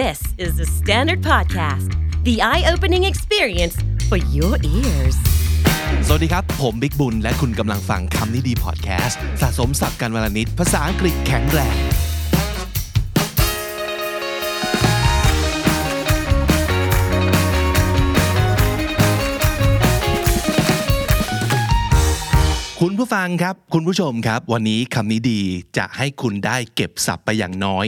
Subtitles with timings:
[0.00, 1.90] This is the Standard Podcast,
[2.24, 3.76] the eye opening experience
[4.08, 5.16] for your ears.
[6.06, 11.76] สวัสดีครับ ผมบิ๊กบุญ และคุณกำลังฟังคำนี้ดีพอดแคสต์ สะสมสับกันวลนิด ภาษาอังกฤษแข็งแรง
[22.84, 25.40] คุณผู้ฟังครับ คุณผู้ชมครับ วันนี้คำนี้ดี
[25.78, 27.86] จะให้คุณได้เก็บศัพท์ไปอย่างน้อย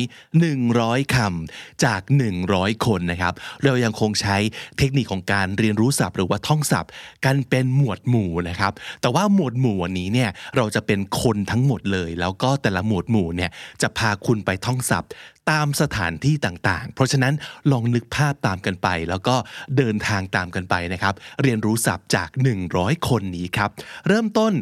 [0.56, 2.00] 100 คำจาก
[2.42, 3.34] 100 คนนะครับ
[3.64, 4.36] เรายังคงใช้
[4.78, 6.90] เทคนิคของการเรียนรู้ศัพท์หรือว่าท่องศัพท์
[7.24, 13.50] กันเป็นหมวดหมู่นะครับ แต่ว่าหมวดหมู่วันนี้เนี่ยเราจะเป็นคนทั้งหมดเลย แล้วก็แต่ละหมวดหมู่เนี่ย
[13.82, 15.10] จะพาคุณไปท่องศัพท์
[15.50, 17.34] ตามสถานที่ต่างๆ เพราะฉะนั้น
[17.70, 19.36] ลองนึกภาพตามกันไป แล้วก็
[19.76, 22.28] เดินทางตามกันไปนะครับ เรียนรู้ศัพท์จาก
[22.68, 23.70] 100 คนนี้ครับ
[24.08, 24.52] เริ่มต้น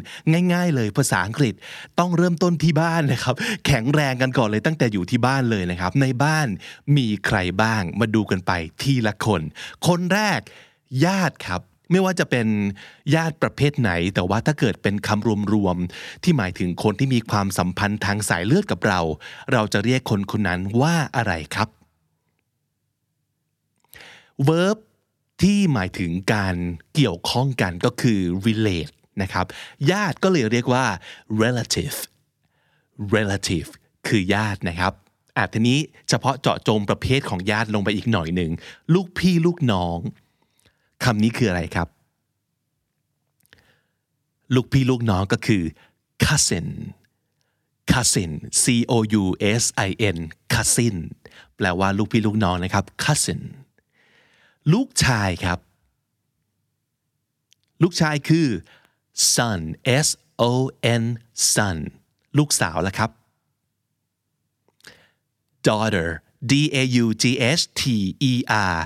[0.53, 1.53] ง่าย ๆ เลยภาษาอังกฤษ
[1.99, 6.47] ต้องเริ่มต้นที่บ้านนะครับ แข็งแรงกันก่อนเลยตั้งแต่อยู่ที่บ้านเลยนะครับ ในบ้าน
[6.97, 9.41] มีใครบ้างมาดูกันไปทีละคน
[9.87, 10.39] คนแรก
[11.05, 11.61] ญาติครับ
[11.93, 12.47] ไม่ว่าจะเป็น
[13.15, 18.99] ญาติประเภทไหน แต่ว่าถ้าเกิดเป็นคำรวมๆที่หมายถึงคนที่มีความสัมพันธ์ทางสายเลือดกับเรา
[19.51, 21.69] เราจะเรียกคนคนนั้นว่าอะไรครับ
[24.47, 24.77] verb
[25.41, 26.55] ที่หมายถึงการ
[26.95, 29.45] เกี่ยวข้องกันก็คือ relate นะครับ
[29.91, 30.85] ญาติก็เลยเรียกว่า
[31.41, 31.97] relative
[33.15, 33.69] relative
[34.07, 34.93] คือญาตินะครับ
[35.37, 38.51] อาทีนี้เฉพาะเจาะจงประเภทของญาติลงไปอีกหน่อยหนึ่ง
[38.93, 39.99] ลูกพี่ลูกน้อง
[41.03, 41.87] คำนี้คืออะไรครับ
[44.55, 45.63] ลูกพี่ลูกน้องก็คือ
[46.25, 46.67] cousin
[47.91, 49.23] cousin c o u
[49.61, 50.17] s i n
[50.53, 50.95] cousin
[51.55, 53.41] แปลว่าลูกพี่ลูกน้องนะครับ cousin
[54.73, 55.59] ลูกชายครับ
[57.81, 58.47] ลูกชายคือ
[59.33, 59.61] son
[60.05, 60.07] s
[60.49, 60.51] o
[61.01, 61.03] n
[61.53, 61.77] son
[62.37, 63.09] ลูกสาวละครับ
[65.67, 66.09] daughter
[66.51, 67.25] d a u g
[67.59, 67.81] h t
[68.29, 68.33] e
[68.73, 68.77] r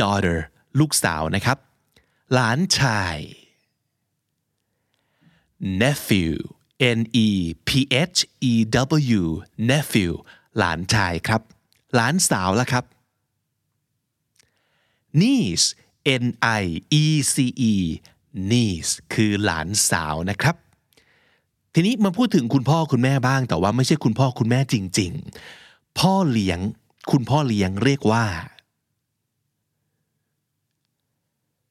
[0.00, 0.38] daughter
[0.78, 1.58] ลูกสาวนะครับ
[2.32, 3.18] หลานชาย
[5.82, 6.32] nephew
[6.98, 7.28] n e
[7.68, 7.70] p
[8.14, 8.20] h
[8.50, 8.52] e
[9.18, 9.22] w
[9.70, 10.12] nephew
[10.58, 11.42] หลานชายครับ
[11.94, 12.84] หลานสาวละครับ
[15.20, 15.66] niece
[16.22, 16.24] n
[16.60, 16.64] i
[17.02, 17.36] e c
[17.72, 17.74] e
[18.52, 20.56] niece คือหลานสาวนะครับ
[21.74, 25.12] ทีนี้มาพูดถึงคุณพ่อคุณแม่บ้างแต่ว่าไม่ใช่คุณพ่อคุณแม่จริง
[25.54, 26.58] ๆ พ่อเลี้ยง
[27.10, 28.24] คุณพ่อเลี้ยงเรียกว่า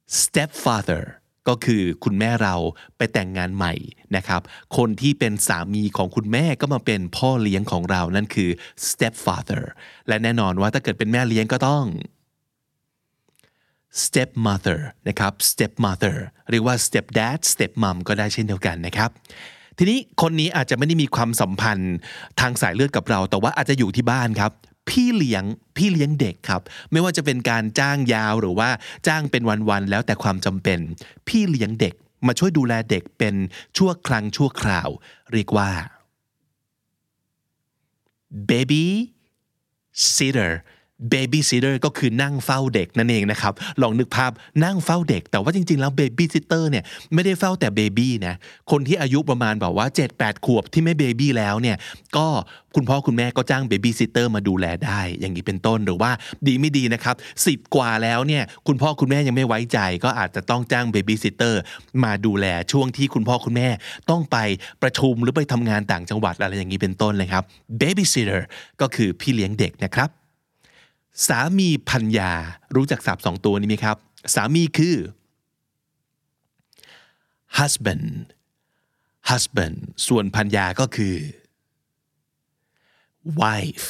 [0.07, 1.03] stepfather
[1.47, 2.55] ก็คือคุณแม่เรา
[2.97, 3.73] ไปแต่งงานใหม่
[4.15, 4.41] นะครับ
[4.77, 8.49] คนที่เป็นสามีของคุณแม่ก็มาเป็นพ่อเลี้ยงของเรานั่นคือ
[8.89, 9.63] stepfather
[10.07, 11.85] และแน่นอนว่าถ้าเกิดเป็นแม่เลี้ยงก็ต้อง
[14.03, 16.15] stepmother นะครับ stepmother
[16.51, 19.09] เรียกว่า stepdad stepmom ก็ได้เช่นเดียวกันนะครับ
[19.77, 21.95] ทีนี้คนนี้อาจจะไม่ได้มีความสัมพันธ์
[22.39, 24.51] ทางสายเลือดกับเรา แต่ว่าอาจจะอยู่ที่บ้านครับ
[24.89, 25.43] พี่เลี้ยง
[25.77, 26.61] พี่เลี้ยงเด็กครับ
[26.91, 28.69] ไม่ว่าจะเป็นการจ้างยาวหรือว่า
[29.07, 30.79] จ้างเป็นวันๆแล้วแต่ความจำเป็น
[31.27, 31.93] พี่เลี้ยงเด็ก
[32.27, 33.35] มาช่วยดูแลเด็กเป็น
[33.77, 34.89] ชั่วครั้งชั่วคราว
[35.33, 35.69] เรียกว่า
[38.49, 38.85] baby
[40.15, 40.51] sitter
[41.13, 44.31] baby sitter ก็คือนั่งเฝ้าเด็กนั่นเองนะครับ ลองนึกภาพ
[44.63, 48.35] นั่งเฝ้าเด็ก แต่ว่าจริง ๆ แล้ว baby sitter เนี่ยไม่ได้เฝ้าแต่เบบี้นะ
[48.71, 51.77] คนที่อายุประมาณแบบว่า 7-8 ขวบที่ไม่เบบี้แล้วเนี่ย
[52.17, 52.27] ก็
[52.75, 56.11] คุณพ่อคุณแม่ก็จ้าง baby sitter มาดูแลได้ อย่างนี้เป็นต้นหรือว่า
[56.47, 57.15] ดีไม่ดีนะครับ
[57.47, 61.53] สิบกว่าแล้วเนี่ยคุณพ่อคุณแม่ยังไม่ไว้ใจ ก็อาจจะต้องจ้าง baby sitter
[62.03, 63.69] มาดูแลช่วงที่คุณพ่อคุณแม่
[64.09, 64.37] ต้องไป
[64.81, 67.43] ประชุมหรือไปทำงานต่างจังหวัดอะไรอย่างนี้เป็นต้นเลยครับ
[67.81, 68.41] baby sitter
[68.81, 70.09] ก็คือพี่เลี้ยงเด็กนะครับ
[71.25, 72.31] สามีพัญญา
[72.75, 73.97] รู้จักศัพท์สองตัวนี้ไหมครับ
[74.35, 74.95] สามีคือ
[77.57, 78.07] husband
[79.29, 81.15] husband ส่วนพัญญาก็คือ
[83.41, 83.85] wife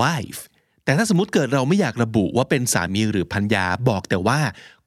[0.00, 0.40] wife
[0.84, 4.40] แต่ถ้าสมมติเกิดเราไม่อยากระบุว่าเป็นสามีหรือพัญญาบอกแต่ว่า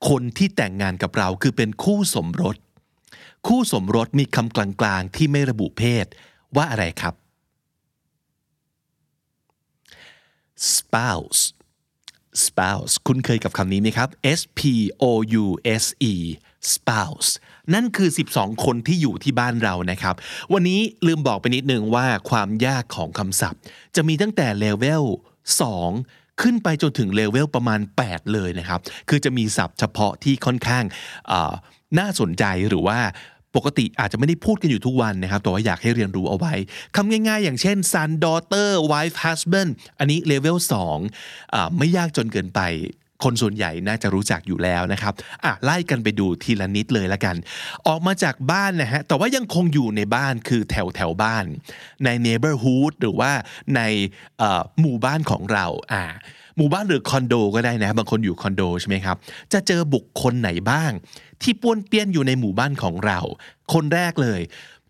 [0.10, 2.58] คนที่แต่งงานกับเราคือเป็นคู่สมรส
[3.48, 6.06] คู่สมรสมีคำกลางๆที่ไม่ระบุเพศ
[6.56, 7.14] ว่าอะไรครับ
[10.76, 11.42] spouse
[12.46, 14.10] spouse คุณเคยกับคำนี้ไหมครับ
[14.40, 14.62] S P
[15.02, 15.04] O
[15.44, 15.46] U
[15.84, 16.14] S E
[16.74, 17.30] spouse
[17.74, 20.16] นั่นคือ 12 คนที่อยู่ที่บ้านเรานะครับ
[20.54, 23.62] วันนี้ลืมบอกไปนิดนึงว่าความยากของคำศัพท์
[23.96, 25.04] จะมีตั้งแต่เลเวล
[25.72, 30.84] 2 ขึ้นไปจนถึงเลเวลประมาณ 8 เลยนะครับ คือจะมีศัพท์เฉพาะที่ค่อนข้าง
[32.00, 33.00] น่าสนใจหรือว่า
[33.58, 36.54] ปกติอาจจะไม่ได้พูดกันอยู่ทุกวันนะครับ แต่ว่าอยากให้เรียนรู้เอาไว้
[36.96, 40.58] คำง่ายๆ อย่างเช่น son daughter wife husband อันนี้เลเวล
[41.14, 42.62] 2ไม่ยากจนเกินไป
[43.24, 45.14] คนส่วนใหญ่น่าจะรู้จักอยู่แล้วนะครับ
[45.46, 47.36] อะไล่กันไปดูทีละนิดเลยละกัน
[47.88, 51.46] ออกมาจากบ้านนะฮะ แต่ว่ายังคงอยู่ในบ้านคือแถวแถวบ้าน
[52.06, 53.32] ใน neighborhood หรือว่า
[53.76, 53.82] ใน
[54.80, 56.04] หมู่บ้านของเราอ่า
[56.58, 59.18] หมู่บ้านหรือคอนโดก็ได้นะ บางคนอยู่คอนโดใช่ไหมครับ
[59.54, 60.92] จะเจอบุคคลไหนบ้าง
[61.42, 63.20] ที่ป้วนเปี้ยนอยู่ในหมู่บ้านของเรา
[63.74, 64.42] คนแรกเลย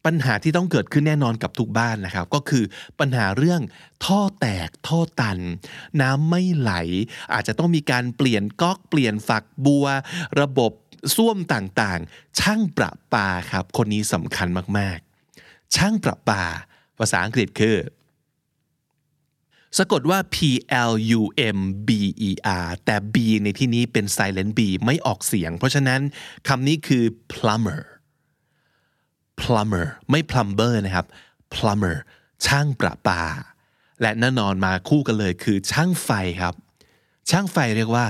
[0.06, 2.64] ปัญหาที่ต้องเกิดขึ้นแน่นอนกับทุกบ้านนะครับ ก็คือ
[3.00, 3.62] ปัญหาเรื่อง
[4.06, 5.38] ท่อแตกท่อตัน
[6.02, 6.72] น้ำไม่ไหล
[7.34, 9.86] อาจจะต้องมีการเปลี่ยนก๊อกเปลี่ยนฝักบัว
[10.42, 10.72] ระบบ
[11.16, 14.48] ส้วมต่างๆ ช่างประปาครับ คนนี้สำคัญ
[14.78, 16.44] มากๆ ช่างประปา
[16.98, 17.75] ภาษาอังกฤษคือ
[19.78, 20.38] สะกดว่า P
[20.90, 21.22] L U
[21.58, 21.90] M B
[22.30, 22.31] E
[22.64, 26.02] R แต่ B ในที่นี้เป็น silent B ไม่ออกเสียง เพราะฉะนั้น
[26.48, 27.04] คำนี้คือ
[27.34, 27.81] plumber
[29.42, 31.06] plumber ไม่ plumber นะครับ
[31.56, 31.96] plumber
[32.46, 33.24] ช่างประปา
[34.02, 36.10] และแน่นอนมาคู่กันเลยคือช่างไฟ
[36.42, 36.56] ครับ
[37.30, 38.08] ช่างไฟเรียกว่า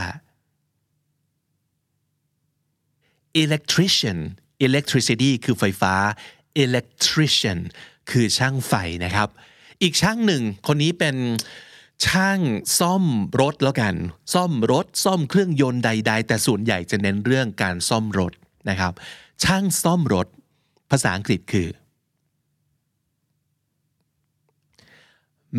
[3.43, 4.19] electrician
[4.65, 5.93] electricity คือไฟฟ้า
[6.63, 7.59] electrician
[8.11, 8.73] คือช่างไฟ
[9.05, 9.29] นะครับ
[9.81, 11.15] อีกช่างหนึ่ง คนนี้เป็น
[12.05, 12.39] ช่าง
[12.79, 13.03] ซ่อม
[13.41, 13.95] รถแล้วกัน
[14.33, 18.33] ซ่อมรถซ่อมเครื่องยนต์ใด ๆ แต่ส่วนใหญ่จะเน้นเรื่องการซ่อมรถ
[18.69, 18.93] นะครับ
[19.43, 20.27] ช่างซ่อมรถ
[20.91, 21.67] ภาษาอังกฤษคือ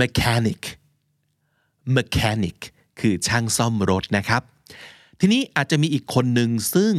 [0.00, 0.62] mechanic
[1.97, 2.59] mechanic
[3.00, 4.43] คือช่างซ่อมรถนะครับ
[5.20, 6.93] ทีนี้อาจจะมีอีกคนหนึ่งซึ่ง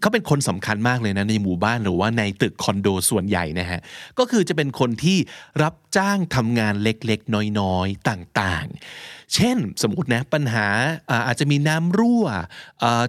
[0.00, 3.80] เขาเป็นคนสำคัญมากเลยนะในหมู่บ้านหรือว่าในตึกคอนโดส่วนใหญ่นะฮะ
[4.18, 5.18] ก็คือจะเป็นคนที่
[5.62, 10.66] รับจ้างทำงานเล็กๆ น้อยๆ ต่างๆ เช่นสมมตินะปัญหา
[11.26, 12.24] อาจจะมีน้ำรั่ว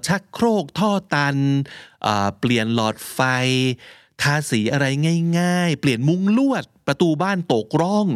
[0.07, 1.35] ชักโครกท่อตัน
[2.39, 3.19] เปลี่ยนหลอดไฟ
[4.21, 4.85] ทาสีอะไร
[5.39, 8.07] ง่าย ๆ เปลี่ยนมุ้งลวด ประตูบ้านตกร่อง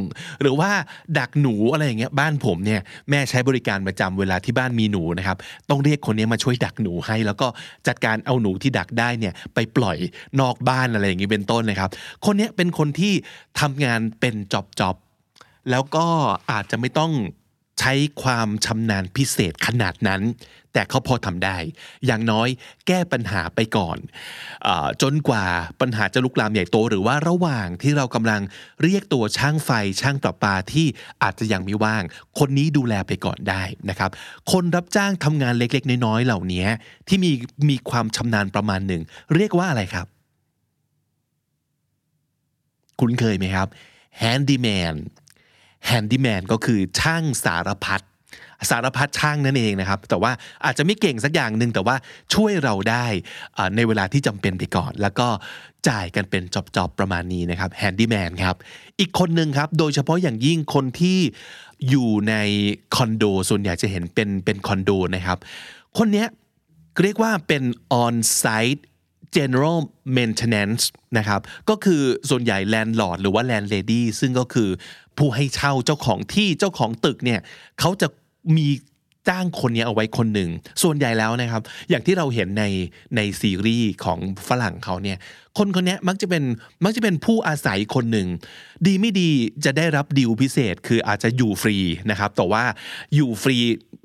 [0.42, 0.72] หรือว่า
[1.20, 5.38] ดักหนูอะไรอย่างเงี้ยบ้านผมเนี่ยแม่ใช้บริการประจำเวลาที่บ้านมีหนูนะครับ
[5.70, 7.48] ต้องเรียกคนนี้มาช่วยดักหนูให้ แล้วก็
[7.88, 9.98] จัดการเอาหนูที่ดักได้เนี่ยไปปล่อย
[10.40, 11.90] นอกบ้านอะไรอย่างงี้เป็นต้นนะครับ
[12.26, 13.14] คนนี้เป็นคนที่
[13.60, 14.36] ทำงานเป็น
[14.80, 16.06] จอบๆแล้วก็
[16.52, 17.12] อาจจะไม่ต้อง
[17.80, 17.94] ใช้
[18.24, 20.22] ความชำนาญพิเศษขนาดนั้น
[20.74, 21.58] แต่เขาพอทำได้
[22.06, 22.48] อย่างน้อย
[22.88, 23.98] แก้ปัญหาไปก่อน
[24.68, 24.70] อ
[25.02, 25.46] จนกว่า
[25.82, 28.42] ปัญหาจะลุกลามใหญ่โต หรือว่าระหว่างที่เรากำลัง
[28.84, 29.72] เรียกตัวช่างไฟ
[30.02, 30.88] ช่างประปาที่
[31.24, 32.04] อาจจะยังไม่ว่าง
[32.40, 34.12] คนนี้ดูแลไปก่อนได้นะครับ
[34.52, 36.66] คนรับจ้างทำงานเล็กๆ น้อยๆเหล่านี้
[37.08, 37.32] ที่มี
[37.70, 39.02] มีความชำนาญประมาณหนึ่ง
[39.36, 40.08] เรียกว่าอะไรครับ
[43.00, 43.68] คุ้นเคยไหมครับ
[44.22, 44.96] handyman
[45.88, 48.02] แฮนดี้แมนก็คือช่างสารพัด
[48.70, 50.32] สารพัดช่างนั่นเองนะครับ แต่ว่า
[50.66, 51.96] อาจจะไม่เก่งสักอย่างหนึ่งแต่ว่า
[52.34, 53.06] ช่วยเราได้
[53.76, 55.28] ในเวลาที่จำเป็นไปก่อน แล้วก็
[55.90, 56.44] จ่ายกันเป็น
[56.76, 58.56] จอบๆประมาณนี้นะครับแฮนดี้แมนครับ
[59.00, 61.20] อีกคนหนึ่งครับโดยเฉพาะอย่างยิ่งคนที่
[61.90, 62.36] อยู่ใน
[62.96, 65.38] คอนโดส่วนใหญ่จะเห็นเป็นเป็นคอนโดนะครับ
[65.98, 66.26] คนนี้
[67.02, 67.64] เรียกว่าเป็น
[68.04, 68.82] on site
[69.38, 69.80] general
[70.18, 70.84] maintenance
[71.18, 74.70] นะครับ ก็คือส่วนใหญ่ landlord หรือว่า landlady ซึ่งก็คือ
[75.18, 77.40] ผู้ให้เช่าเจ้าของที่เจ้าของตึกเนี่ย
[77.80, 78.08] เขาจะ
[78.58, 78.68] มี
[79.30, 80.50] จ้างคนนี้เอาไว้คนหนึ่ง
[80.84, 82.66] ส่วนใหญ่แล้วนะครับ อย่างที่เราเห็นใน
[83.16, 85.18] ในซีรีส์ของฝรั่งเขาเนี่ย
[85.58, 86.44] คนคนนี้มักจะเป็น
[86.84, 88.28] มักจะเป็นผู้อาศัยคนหนึ่ง
[88.88, 89.30] ดีไม่ดี
[89.66, 91.78] จะได้รับดีลพิเศษ คืออาจจะอยู่ฟรี
[92.10, 92.64] นะครับ แต่ว่า
[93.16, 93.58] อยู่ฟรี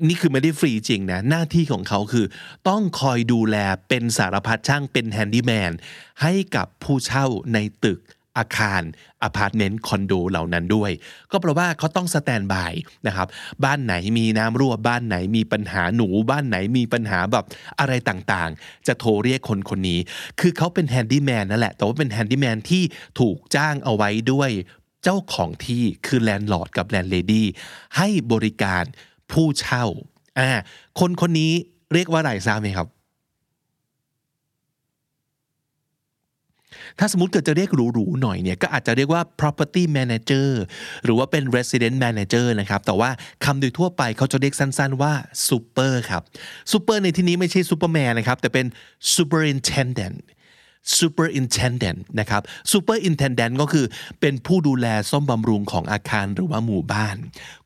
[0.09, 2.27] นี่คือไม่ได้ฟรีจริงนะ หน้าที่ของเขาคือ
[2.69, 3.57] ต้องคอยดูแล
[3.89, 5.73] เป็นสารพัดช่างเป็น handyman
[6.23, 7.99] ให้กับผู้เช่าในตึก
[8.39, 8.83] อาคาร
[9.25, 10.91] อพาร์ตเมนต์คอนโดเหล่านั้นด้วย
[11.31, 12.73] ก็เพราะว่าเขาต้อง standby
[13.07, 13.27] นะครับ
[13.65, 17.45] บ้านไหนมีน้ำรั่วบ้านไหนมีปัญหาหนูบ้านไหนมีปัญหาแบบ
[17.81, 20.01] อะไรต่างๆ จะโทรเรียกคนคนนี้
[20.41, 22.83] คือเขาเป็น handyman นั่นแหละ แต่ว่าเป็น handyman ที่
[23.21, 24.51] ถูกจ้างเอาไว้ด้วย
[25.03, 27.47] เจ้าของที่คือ landlord กับ landlady
[27.97, 28.85] ให้บริการ
[29.33, 29.85] ผู้เช่า
[30.39, 30.51] อ่า
[31.01, 31.53] คนคนนี้
[31.95, 32.89] เรียกว่าอะไรทราบไหมครับ
[36.99, 40.49] ถ้าสมมติเกิดจะเรียกหรูๆหน่อยเนี่ยก็อาจจะเรียกว่า property manager
[41.05, 43.11] หรือว่าเป็น resident manager นะครับ แต่ว่า
[43.45, 45.13] คำโดยทั่วไปเขาจะเรียกสั้นๆว่า
[45.49, 46.23] super ครับ
[46.73, 48.67] super ในที่นี้ไม่ใช่ superman นะครับ แต่เป็น
[49.17, 50.17] superintendent
[51.01, 53.87] superintendent นะครับ superintendent ก็คือ
[54.21, 57.17] เป็นผู้ดูแลซ่อมบำรุงของอาคารหรือว่าหมู่บ้าน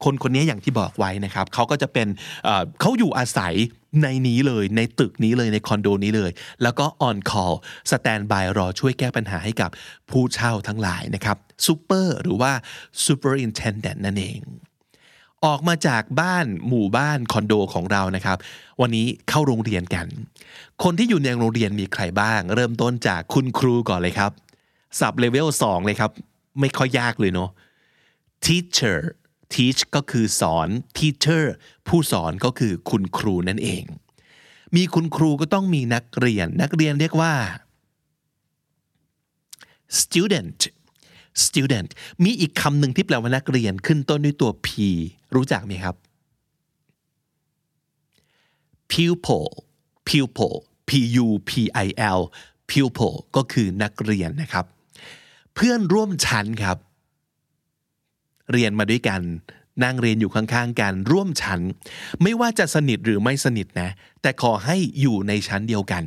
[0.04, 2.08] คนคนนี้อย่างที่บอกไว้นะครับเขาก็จะเป็น
[2.80, 3.54] เขาอยู่อาศัย
[4.02, 6.30] ในนี้เลยในตึกนี้เลยในคอนโดนี้เลย
[6.62, 7.54] แล้วก็ on call
[7.90, 9.70] stand by รอช่วยแก้ปัญหาให้กับ
[10.10, 12.52] ผู้เช่าทั้งหลายนะครับ super หรือว่า
[13.06, 14.40] superintendent นั่นเอง
[15.44, 18.38] ออกมาจากบ้านหมู่บ้านคอนโดของเรานะครับ
[18.80, 20.06] วันนี้เข้าโรงเรียนกัน
[20.82, 24.32] คนที่อยู่ในโรงเรียนมีใครบ้าง เริ่มต้นจากคุณครูก่อนเลยครับ
[24.98, 26.10] สับเลเวล2เลยครับ
[26.60, 27.50] ไม่ค่อยยากเลยเนาะ
[28.44, 28.98] teacher
[29.54, 30.68] teach ก็คือสอน
[30.98, 31.44] teacher
[31.88, 33.84] ผู้สอนก็คือคุณครูนั่นเอง
[34.76, 37.32] มีคุณครูก็ต้องมีนักเรียน นักเรียนเรียกว่า
[40.00, 40.60] student
[41.44, 41.90] student
[42.24, 44.68] มีอีกคำหนึ่งที่แปลว่านักเรียนขึ้นต้นด้วยตัว p
[45.34, 45.94] รู้จักไหมครับ
[48.92, 49.48] pupil
[50.08, 50.54] pupil
[50.88, 50.90] p
[51.24, 51.50] u p
[51.84, 52.20] i l
[52.70, 54.64] pupil ก็คือนักเรียนนะครับ
[55.54, 56.76] เพื่อนร่วมชั้นครับ
[58.52, 59.22] เรียนมาด้วยกัน
[59.84, 61.60] นั่งเรียนอยู่ข้างๆกันร่วมชั้น
[62.22, 63.90] ไม่ว่าจะสนิทหรือไม่สนิทนะ
[64.22, 66.04] แต่ขอให้อยู่ในชั้นเดียวกัน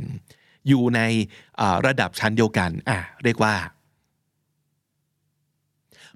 [0.67, 1.01] อยู่ใน
[1.85, 3.53] ระดับชั้นเดียวกันอะเรียกว่า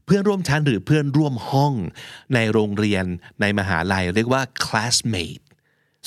[0.05, 1.73] เพื่อนร่วมชั้นหรือเพื่อนร่วมห้อง
[2.33, 3.05] ในโรงเรียน
[3.41, 5.43] ในมหาลัย เรียกว่า classmate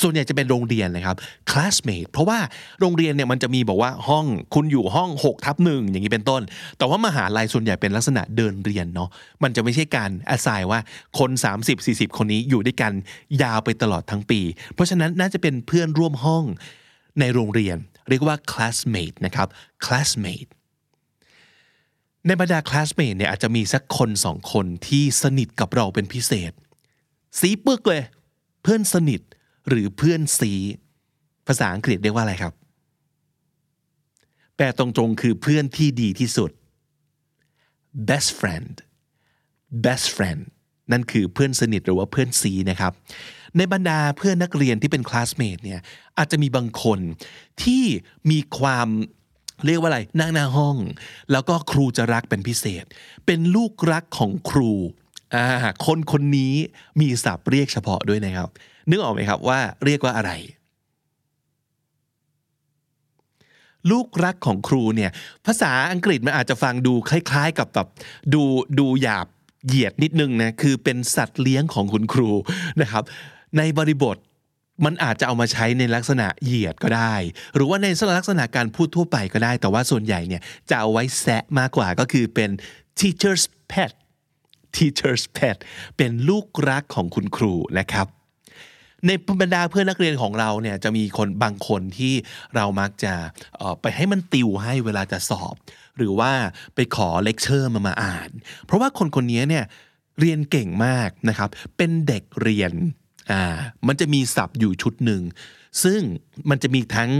[0.02, 1.16] ส่วนใหญ่จะเป็นโรงเรียนนะครับ
[1.50, 2.38] classmate เพราะว่า
[2.80, 6.42] โรงเรียนเนี่ยมันจะมีบอกว่าห้องคุณอยู่ห้อง6ทับหนึ่งอย่างนี้เป็นต้น
[6.78, 9.08] แต่ว่ามหาลัยส่วนใหญ่เป็นลักษณะเดินเรียนเนาะ
[9.42, 10.80] มันจะไม่ใช่การอาศัยว่า
[11.18, 11.30] คน
[11.74, 12.92] 30-40 คนนี้อยู่ด้วยกัน
[13.42, 14.40] ยาวไปตลอดทั้งปี
[14.74, 16.44] เพราะฉะนั้นน่าจะเป็นเพื่อนร่วมห้อง
[17.20, 17.76] ในโรงเรียน
[18.08, 19.48] เรียกว่า classmate นะครับ
[19.84, 20.48] classmate
[22.28, 26.52] ในบรรดา classmate เนี่ยอาจจะมีสักคนสองคนที่สนิทกับเราเป็นพิเศษ
[27.40, 28.02] สีปึกเลย
[28.62, 29.20] เพื่อนสนิท
[29.68, 30.52] หรือเพื่อนซี
[31.46, 32.54] ภาษาอังกฤษเรียกว่าอะไรครับ
[34.56, 36.50] แปลตรงๆคือเพื่อนที่ดีที่สุด
[38.08, 38.72] best friend
[39.84, 40.42] best friend
[40.92, 42.92] นั่นคือเพื่อนสนิทหรือว่าเพื่อนซีนะครับ
[43.56, 45.80] ในบรรดาเพื่อนนักเรียนที่เป็นคลาสเมทเนี่ย
[46.18, 47.00] อาจจะมีบางคน
[47.62, 47.84] ที่
[48.30, 48.88] มีความ
[49.66, 50.76] เรียกว่าอะไรนั่งหน้าห้อง
[51.32, 52.84] แล้วก็ครูจะรักเป็นพิเศษ
[53.26, 54.72] เป็นลูกรักของครู
[55.34, 55.46] อ่า
[55.86, 56.54] คนคนนี้
[57.00, 58.48] มีศัพท์เรียกเฉพาะด้วยนะครับ
[58.90, 60.32] นึกออกไหมครับว่าเรียกว่าอะไร
[63.90, 65.10] ลูกรักของครูเนี่ย
[65.46, 67.88] ภาษาอังกฤษมันอาจจะฟังดูคล้ายๆ กับแบบ
[68.34, 68.42] ดู
[68.78, 69.26] ดูหยาบ
[69.66, 72.30] เหยียดนิดนึงนะคือเป็นสัตว์เลี้ยงของคุณครู
[72.80, 73.04] นะครับ
[73.56, 74.16] ในบริบท
[74.84, 77.14] มันอาจจะเอามาใช้ในลักษณะเหยียดก็ได้
[77.54, 77.86] หรือว่าใน
[78.18, 82.50] ลักษณะการพูดทั่วไปก็ได้ แต่ว่าส่วนใหญ่เนี่ยจะเอาไว้แซะมากกว่าก็คือเป็น
[82.98, 83.92] teacher's pet
[84.76, 85.56] teacher's pet
[85.96, 88.06] เป็นลูกรักของคุณครูนะครับ
[89.06, 92.14] ในบรรดาเพื่อนนักเรียนของเราเนี่ยจะมีคนบางคนที่
[92.56, 93.14] เรามักจะ
[93.82, 95.54] ไปให้มันติวให้เวลาจะสอบ
[95.96, 96.32] หรือว่า
[96.74, 98.30] ไปขอเลคเชอร์มามาอ่าน
[98.64, 99.64] เพราะว่าคนคนนี้เนี่ย
[100.20, 102.72] เรียนเก่งมากนะครับ เป็นเด็กเรียน
[103.30, 103.42] อ่า
[103.86, 105.22] มันจะมีศัพท์อยู่ชุดหนึ่ง
[105.82, 106.00] ซึ่ง
[106.50, 107.10] มันจะมีทั้ง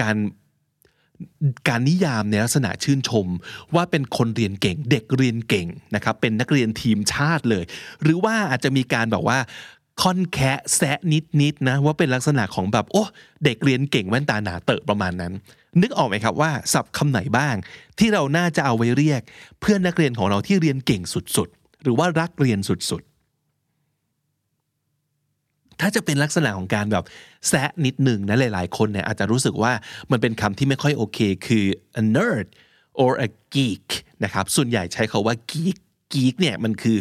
[0.00, 0.16] การ
[1.68, 3.26] การนิยามในลักษณะชื่นชม
[3.74, 7.64] ว่าเป็นคนเรียนเก่ง เด็กเรียนเก่งนะครับเป็นนักเรียนทีมชาติเลย
[8.02, 9.38] หรือว่าอาจจะมีการบอกว่า
[10.02, 10.98] ค่อนแคะแซะ
[11.42, 13.04] นิดๆนะว่าเป็นลักษณะของแบบโอ้
[13.44, 15.32] เด็กเรียนเก่งแว่นตาหนาเตอะประมาณนั้น
[15.82, 17.54] นึกออกไหมครับว่าศัพท์คำไหนบ้าง
[17.98, 19.20] ที่เราน่าจะเอาไว้เรียก
[19.60, 21.02] เพื่อนนักเรียนของเราที่เรียนเก่ง
[21.36, 23.15] สุดๆ หรือว่ารักเรียนสุดๆ
[25.80, 27.04] ถ้าจะเป็นลักษณะของการแบบ
[27.48, 29.72] แซะนิดหนึ่งนะหลาย ๆ คนเนี่ยอาจจะรู้สึกว่า
[30.10, 31.64] มันเป็นคำที่ไม่ค่อยโอเคคือ
[32.00, 32.46] a nerd
[33.00, 33.86] or a geek
[34.24, 35.76] นะครับส่วนใหญ่ใช้คาว่า geek
[36.12, 36.98] กีกเนี่ยมันคือ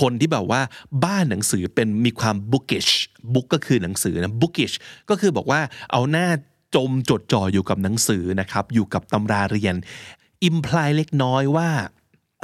[0.00, 0.60] คนที่แบบว่า
[1.04, 2.92] บ้านหนังสือเป็นมีความ bookish
[3.32, 4.74] book ก็คือหนังสือนะ bookish
[5.10, 5.60] ก็คือบอกว่า
[5.92, 6.28] เอาหน้า
[6.74, 9.74] จมจดจ่ออยู่กับหนังสือนะครับอยู่กับตำราเรียน
[10.48, 11.68] imply เล็กน้อยว่า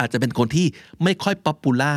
[0.00, 0.66] อาจจะเป็นคนที่
[1.04, 1.94] ไม่ค่อย popular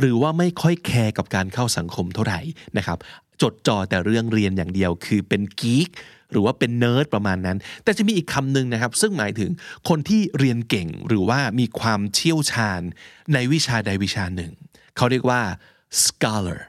[0.00, 2.40] หรือว่าไม่ค่อยแคร์กับการเข้าสังคมเท่าไหร่
[2.76, 2.98] นะครับ
[3.42, 5.88] จดจ่อแต่เรื่องเรียนอย่างเดียว คือเป็น geek
[6.32, 9.50] หรือว่าเป็นเนิร์ดประมาณนั้น แต่จะมีอีกคำหนึ่งนะครับ ซึ่งหมายถึง
[9.88, 12.80] คนที่เรียนเก่งหรือว่ามีความเชี่ยวชาญ
[13.34, 14.52] ในวิชาใดวิชาหนึ่ง
[14.96, 15.40] เขาเรียกว่า
[16.04, 16.60] scholar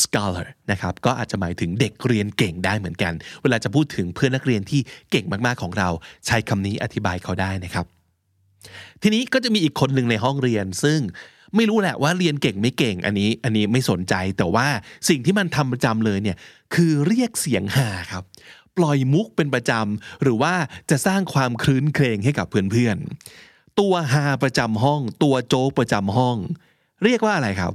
[0.00, 4.80] scholar นะครับก็อาจจะหมายถึงเด็กเรียนเก่งได้เหมือนกัน เวลาจะพูดถึงเพื่อนนักเรียนที่
[5.10, 5.88] เก่งมากๆของเรา
[6.26, 7.86] ใช้คำนี้อธิบายเขาได้นะครับ
[9.02, 11.00] ทีนี้ก็จะมีอีกคนหนึ่งในห้องเรียนซึ่ง
[11.56, 14.66] ไม่รู้แหละว่าเรียนเก่งไม่เก่งอันนี้อันนี้ไม่สนใจแต่ว่า
[15.08, 16.36] สิ่งที่มันทำประจำเลยเนี่ย
[16.74, 18.24] คือเรียกเสียงหาครับ
[18.76, 20.54] ปล่อยมุกเป็นประจำหรือว่า
[20.90, 26.36] จะสร้างความคลื้นเครงให้กับเพื่อนๆตัวฮาประจำห้อง ตัวโจ๊กประจำห้อง
[27.04, 27.72] เรียกว่าอะไรครับ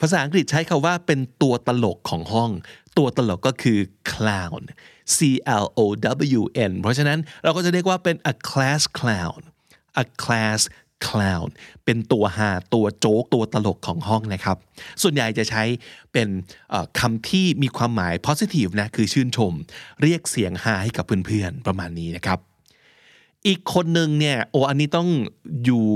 [0.00, 2.50] ภาษาอังกฤษใช้คาว่าเป็นตัวตลกของห้อง
[2.98, 3.78] ตัวตลกก็คือ
[4.10, 4.62] clown
[5.16, 5.18] C
[5.64, 5.80] L O
[6.38, 9.40] W N เพราะฉะนั้นเราก็จะเรียกว่าเป็น a class clown
[10.02, 10.60] a class
[11.06, 11.48] clown
[11.84, 14.56] เป็นตัวหาตัวโจ๊กตัวตลกของห้องนะครับ
[15.02, 15.62] ส่วนใหญ่จะใช้
[16.12, 16.28] เป็น
[17.00, 19.52] คำที่มีความหมาย positive นะ คือชื่นชม
[20.02, 22.38] เรียกเสียงหาให้กับเพื่อนๆ ประมาณนี้นะครับ
[23.46, 25.08] อีกคนหนึ่งเนี่ย โออันนี้ต้อง
[25.64, 25.86] อยู่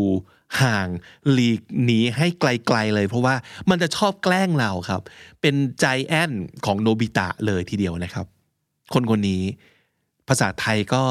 [0.61, 0.89] ห่าง
[1.31, 3.35] หลีกหนีให้ไกลๆเลย เพราะว่า
[3.71, 5.03] มันจะชอบแกล้งเราครับ
[5.41, 6.33] เป็นใจแอน
[6.67, 8.27] ของโนบิตะเลยทีเดียวนะครับ
[8.95, 9.43] คนคนนี้
[10.29, 11.03] ภาษาไทยก็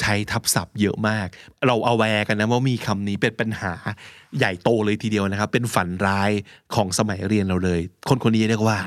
[0.00, 1.28] ใช้ทับศัพท์เยอะมาก
[1.66, 3.74] เราเอาแวกันนะว่ามีคำนี้เป็นปัญหา
[4.38, 6.30] ใหญ่โตเลยทีเดียวนะครับ เป็นฝันร้าย
[6.74, 8.78] ของสมัยเรียนเราเลย คนคนนี้เรียกว่า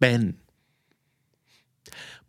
[0.00, 0.20] เป็น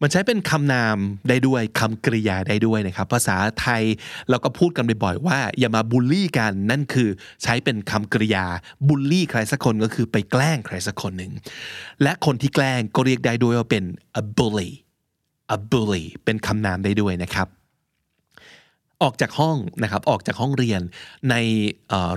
[0.03, 0.97] มันใช้เป็นคำนาม
[1.29, 3.83] ได้ด้วยคำกริยาได้ด้วยนะครับ ภาษาไทย
[4.29, 7.09] เราก็พูดกันบ่อยๆว่า อย่ามาบูลลี่กันนั่นคือ
[7.43, 8.45] ใช้เป็นคำกริยา
[8.87, 11.31] บูลลี่ใครสักคนก็คือไปแกล้งใครสักคนหนึ่ง
[12.03, 13.83] และคนที่แกล้งก็เรียกได้ด้วยว่าเป็น
[14.21, 14.71] a bully
[15.55, 17.47] a bully เป็นคำนามได้ด้วยนะครับ
[19.01, 20.81] ออกจากห้องนะครับออกจากห้องเรียน
[21.29, 21.35] ใน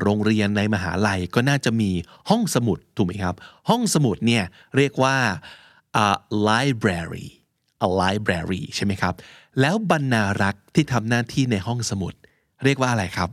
[0.02, 1.90] โรงเรียนในมหาลัยก็น่าจะมี
[2.30, 3.34] ห้องสมุดถูกไหมครับ
[3.68, 4.44] ห้องสมุดเนี่ย
[4.76, 5.16] เรียกว่า
[6.06, 6.08] a
[6.48, 7.26] library
[7.86, 9.14] a library ใช่ไหมครับ
[9.60, 12.14] แล้วบรรณารักษ์ที่ทำหน้าที่ในห้องสมุด
[12.64, 13.30] เรียกว่าอะไรครับ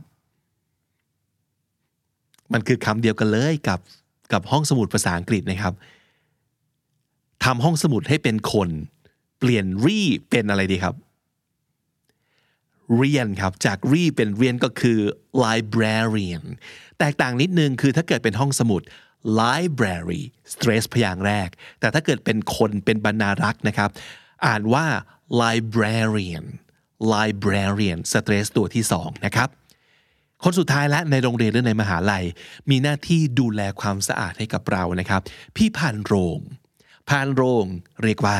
[2.52, 3.80] มันคือคำเดียวกันเลยกับ
[4.32, 5.74] กับห้องสมุดภาษาอังกฤษนะครับ
[7.44, 8.68] ทำห้องสมุดให้เป็นคน
[9.42, 10.94] เปลี่ยนรีเป็นอะไรดีครับ
[12.96, 14.98] เรียนครับจากรีเป็นเรียนก็คือ
[15.44, 16.42] librarian
[16.98, 18.82] แตกต่างนิดนึงคือถ้าเกิดเป็นห้องสมุด
[19.40, 20.22] library
[20.52, 21.48] stress พยางค์แรก
[21.80, 23.90] แต่ถ้าเกิดเป็นคนเป็นบรรณารักษ์นะครับ
[24.46, 24.86] อ่านว่า
[25.42, 26.44] librarian
[27.14, 29.48] librarian stress ตัวที่สองนะครับ
[30.44, 32.24] คนสุดท้ายและในโรงเรียนหรือในมหาลัย
[32.70, 35.22] มีหน้าที่ดูแลความสะอาดให้กับเรานะครับ
[35.56, 36.38] พี่ผ่านโรง
[37.08, 37.64] ผ่านโรง
[38.02, 38.38] เรียกว่า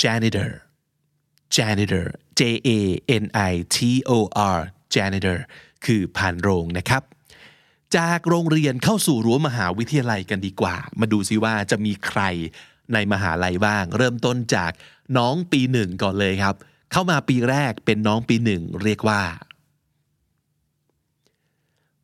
[0.00, 0.50] janitor
[1.56, 2.06] janitor
[2.38, 2.70] J A
[3.22, 3.76] N I T
[4.10, 4.12] O
[4.56, 4.58] R
[4.94, 5.38] janitor
[5.84, 7.02] คือผ่านโรงนะครับ
[7.96, 12.20] จากโรงเรียนเข้าสู่รั้วมหาวิทยาลัยกันดีกว่า มาดูซิว่าจะมีใคร
[12.92, 14.72] ในมหาลัยบ้าง เริ่มต้นจาก
[15.18, 16.54] น้องปีหนึ่งก่อนเลยครับ
[16.92, 19.22] เข้ามาปีแรกเป็นน้องปีหนึ่งเรียกว่า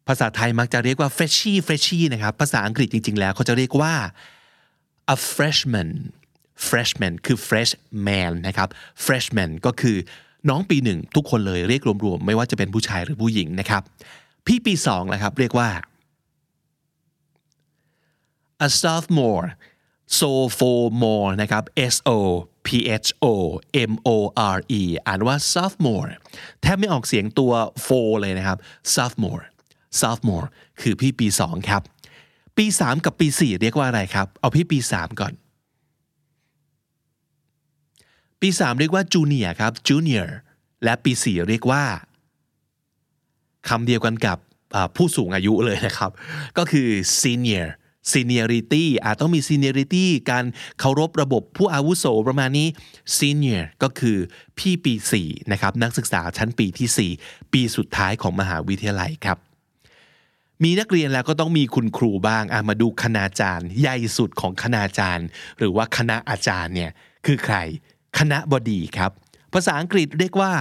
[0.09, 3.95] ภาษาไทยมักจะเรียกว่า freshie freshie นะครับ ภาษาอังกฤษจริง ๆ แล้วเขาจะเรียกว่า
[5.15, 5.91] a freshman
[6.69, 8.69] freshman คือ freshman นะครับ
[9.05, 9.97] freshman ก็คือ
[10.49, 13.83] น้องปีหนึ่งทุกคนเลยเรียกรวมๆ ไม่ว่าจะเป็นผู้ชายหรือผู้หญิงนะครับ
[14.47, 15.69] พี่ปีสองนะครับ เรียกว่า
[18.67, 19.49] a sophomore
[20.19, 22.19] sophomore นะครับ S O
[22.67, 22.69] P
[23.05, 23.27] H O
[23.91, 24.09] M O
[24.55, 26.11] R E อ่านว่า sophomore
[26.63, 27.53] แทบไม่ออกเสียงตัว
[27.87, 28.59] f o เลยนะครับ
[28.95, 29.45] sophomore
[30.01, 30.47] sophomore
[30.81, 31.83] คือพี่ปี2ครับ
[32.57, 35.33] ปี3กับปี4เรียกว่าอะไรครับ เอาพี่ปี3ก่อน
[38.47, 40.29] ปี3เรียกว่า junior ครับ junior
[40.85, 41.85] และปี4เรียกว่า
[43.69, 44.39] คำเดียวกันกับ
[44.97, 46.11] ผู้สูงอายุเลยนะครับ
[46.59, 46.89] ก็คือ
[47.21, 47.67] senior
[48.13, 50.45] seniority อาจต้องมี seniority การ
[50.81, 52.69] เคารพระบบผู้อาวุโสประมาณนี้
[53.19, 54.17] senior ก็คือ
[54.59, 59.39] พี่ปี 4 นะครับ นักศึกษาชั้นปีที่ 4 ปีสุดท้ายของมหาวิทยาลัยครับ
[60.65, 65.27] มีนักเรียนแล้วก็ต้องมีคุณครูบ้างมาดูคณาจารย์ ใหญ่สุดของคณาจารย์
[65.59, 66.91] หรือว่าคณะอาจารย์เนี่ย
[67.27, 67.59] คือใคร
[68.19, 69.11] คณะบดีครับ
[69.53, 70.53] ภาษาอังกฤษเรียกว่า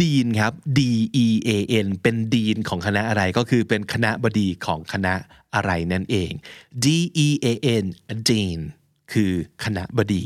[0.00, 0.80] ดีนครับ D
[1.24, 1.50] E A
[1.84, 5.14] N เป็นดีนของคณะอะไรก็คือเป็นคณะบดีของคณะ
[5.54, 6.30] อะไรนั่นเอง
[6.84, 6.86] D
[7.26, 7.46] E A
[7.82, 7.84] N
[8.28, 8.58] Dean
[9.12, 9.32] คือ
[9.64, 10.24] คณะบดี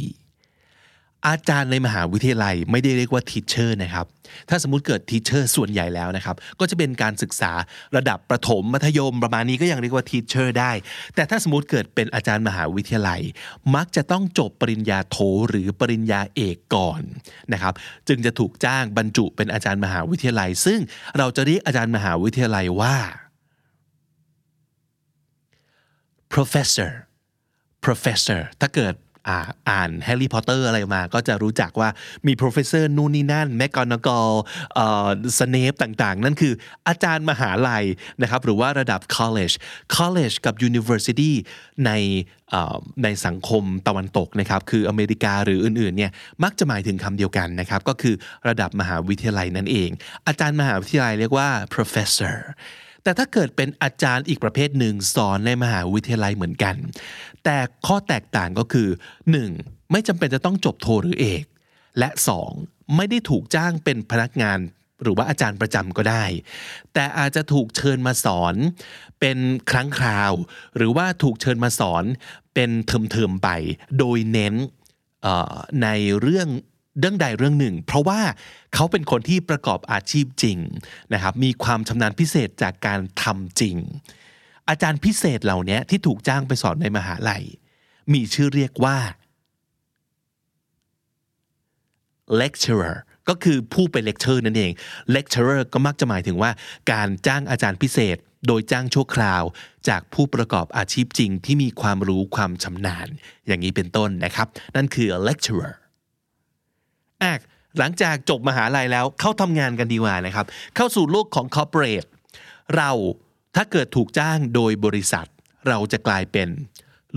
[1.28, 4.06] อาจารย์ในมหาวิทยาลัยไม่ได้เรียกว่า teacher นะครับ
[4.48, 7.52] ถ้าสมมติเกิด teacher ส่วนใหญ่แล้วนะครับ ก็จะเป็นการศึกษา
[7.96, 10.72] ระดับประถมมัธยมประมาณนี้ก็ยังเรียกว่า teacher ได้
[11.14, 13.20] แต่ถ้าสมมติเกิดเป็นอาจารย์มหาวิทยาลัย
[13.74, 15.16] มักจะต้องจบปริญญาโท
[15.50, 17.02] หรือปริญญาเอกก่อน
[17.52, 17.74] นะครับ
[18.08, 20.80] จึงจะถูกจ้างบรรจุเป็นอาจารย์มหาวิทยาลัย ซึ่ง
[21.18, 22.96] เราจะเรียกอาจารย์มหาวิทยาลัยว่า
[26.34, 26.90] professor
[27.84, 28.94] professor ถ้าเกิด
[29.68, 31.88] อ่านแฮร์รี่พอตเตอร์อะไรมา ก็จะรู้จักว่า
[32.26, 34.30] มี professor นู่นนี่นั่นแมกกอนกอล
[35.38, 36.52] สเนปต่างๆ นั่นคือ
[36.88, 37.84] อาจารย์มหาลัย
[38.22, 39.54] นะครับหรือว่าระดับ college
[39.96, 41.32] college กับ university
[41.86, 41.92] ใน
[43.04, 46.10] ในสังคมตะวันตกนะครับคืออเมริกาหรืออื่นๆเนี่ย
[46.44, 48.14] มักจะหมายถึงคำเดียวกันนะครับก็คือ
[48.48, 49.90] ระดับมหาวิทยาลัยนั่นเอง
[50.26, 52.36] อาจารย์มหาวิทยาลัยเรียกว่า professor
[53.08, 56.74] แต่ถ้าเกิดเป็นอาจารย์อีกประเภทหนึ่งสอนในมหาวิทยาลัยเหมือนกัน
[57.44, 58.88] แต่ข้อแตกต่างก็คือ
[59.40, 59.92] 1.
[59.92, 61.44] ไม่จำเป็นจะต้องจบโทหรือเอก
[61.98, 62.08] และ
[62.52, 62.96] 2.
[62.96, 64.58] ไม่ได้ถูกจ้างเป็นพนักงาน
[65.02, 66.24] หรือว่าอาจารย์ประจำก็ได้
[66.94, 68.54] แต่อาจจะถูกเชิญมาสอน
[69.20, 69.38] เป็น
[69.70, 70.32] ครั้งคราว
[70.76, 72.04] หรือว่าถูกเชิญมาสอน
[72.54, 73.48] เป็นเทอมๆไป
[73.98, 74.54] โดยเน้น
[75.82, 75.88] ใน
[76.20, 76.48] เรื่อง
[76.98, 78.20] เรื่องใดเรื่องหนึ่ง เพราะว่า
[78.74, 80.58] เขาเป็นคนที่ประกอบอาชีพจริง
[81.12, 83.76] นะครับมีความชำนาญพิเศษจากการทำจริง
[84.68, 87.44] อาจารย์พิเศษเหล่านี้ที่ถูกจ้างไปสอนในมหาลัย
[88.12, 88.98] มีชื่อเรียกว่า
[92.40, 92.96] lecturer
[93.28, 94.72] ก็คือผู้ไปเลคเชอร์นั่นเอง
[95.14, 96.50] lecturer ก็มักจะหมายถึงว่า
[96.92, 99.42] การจ้างอาจารย์พิเศษ โดยจ้างชั่วคราว
[99.88, 103.08] จากผู้ประกอบอาชีพจริงที่มีความรู้ความชำนาญ
[103.46, 105.74] อย่างนี้เป็นต้นนะครับ นั่นคือ lecturer
[107.22, 107.32] อะ
[107.78, 112.04] หลังจากจบมหาลัยแล้วเข้าทำงานกันดีกว่านะครับ เข้าสู่โลกของคอร์เปอเรท
[112.76, 112.90] เรา
[113.56, 115.26] ถ้าเกิดถูกจ้างโดยบริษัท
[115.68, 116.48] เราจะกลายเป็น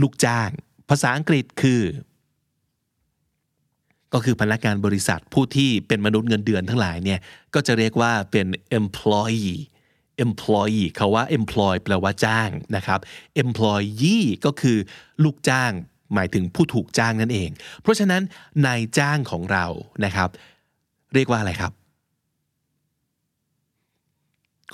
[0.01, 0.49] ลูกจ้าง
[0.89, 1.81] ภาษาอังกฤษคือ
[4.13, 7.19] ก็คือพนักงานบริษัทผู้ที่เป็นมนุษย์เงินเดือนทั้งหลายเนี่ย
[7.53, 8.47] ก็จะเรียกว่าเป็น
[8.79, 9.55] employee
[10.25, 12.99] employee เขาว่า employ แปลว่าจ้างนะครับ
[13.43, 14.77] employee ก็คือ
[15.23, 15.71] ลูกจ้าง
[16.13, 17.49] หมายถึงผู้ถูกจ้างนั่นเอง
[17.81, 18.21] เพราะฉะนั้น
[18.65, 19.65] นายจ้างของเรา
[20.05, 20.29] นะครับ
[21.13, 21.73] เรียกว่าอะไรครับ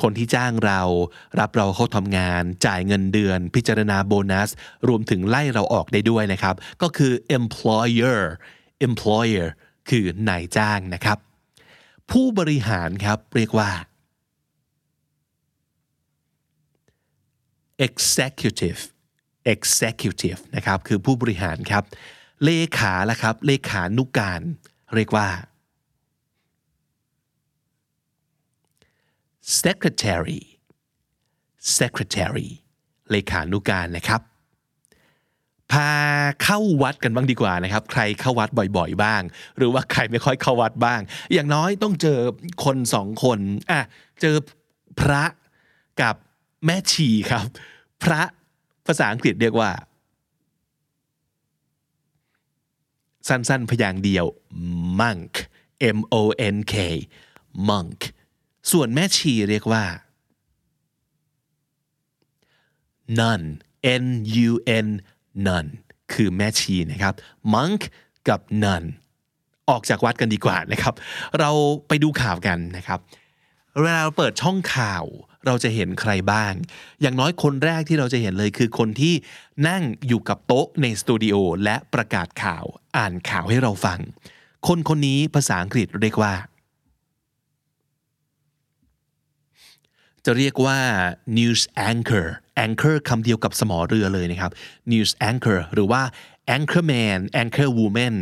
[0.02, 0.82] คนที่จ้างเรา
[1.40, 4.50] รับเราเข้าทำงาน จ่ายเงินเดือน พิจารณาโบนัส
[4.88, 8.22] รวมถึงไล่เราออกได้ด้วยนะครับ ก็คือ employer
[8.88, 9.48] employer
[9.90, 11.18] คือนายจ้างนะครับ
[12.12, 13.70] ผู้บริหารครับเรียกว่า
[17.88, 18.82] executive
[19.54, 21.84] executive นะครับคือผู้บริหารครับ
[22.44, 24.42] เลขาละครับ เลขานุการ
[24.96, 25.28] เรียกว่า
[29.62, 30.42] secretary
[31.78, 32.50] secretary
[33.12, 34.22] เลขานุการนะครับ
[35.72, 35.92] พา
[36.44, 39.22] เข้าวัดกันบ้างดีกว่านะครับ ใครเข้าวัดบ่อยๆ บ้าง
[39.58, 41.00] หรือว่าใครไม่ค่อยเข้าวัดบ้าง
[41.34, 42.20] อย่างน้อยต้องเจอ
[42.66, 43.40] คนสองคน
[43.72, 43.82] อะ
[44.22, 44.36] เจอ
[45.00, 45.24] พระ
[46.02, 46.16] กับ
[46.66, 47.46] แม่ชีครับ
[48.04, 48.22] พระ
[48.88, 49.72] ภาษาอังกฤษเรียกว่า
[53.28, 54.26] สั้นๆ พยางค์เดียว
[55.00, 55.34] monk
[55.98, 56.16] m o
[56.56, 56.76] n k
[57.70, 58.00] monk
[58.72, 59.84] ส่วนแม่ชีเรียกว่า
[63.20, 63.42] nun
[64.04, 64.06] n
[64.48, 64.52] u
[64.86, 64.88] n
[65.48, 65.66] nun
[66.14, 67.14] คือแม่ชีนะครับ
[67.54, 67.82] monk
[68.28, 68.84] กับ nun
[69.70, 70.94] ออกจากวัดกันดีกว่านะครับ
[71.40, 71.50] เรา
[71.88, 73.00] ไปดูข่าวกันนะครับ
[73.82, 75.04] เวลาเราเปิดช่องข่าว
[75.46, 76.54] เราจะเห็นใครบ้าง
[77.02, 79.14] อย่างน้อยคนแรกที่เราจะเห็นเลยคือคนที่
[79.68, 82.66] นั่งอยู่กับโต๊ะในสตูดิโอและประกาศข่าว
[82.98, 84.00] อ่านข่าวให้เราฟัง
[84.68, 86.34] คนคนนี้ภาษาอังกฤษเรียกว่า
[90.26, 90.80] จะเรียกว่า
[91.38, 92.28] news anchor
[92.66, 94.52] anchor คำเดียวกับสมอเรือเลยนะครับ
[94.92, 96.02] news anchor หรือว่า
[96.56, 98.16] anchorman anchor woman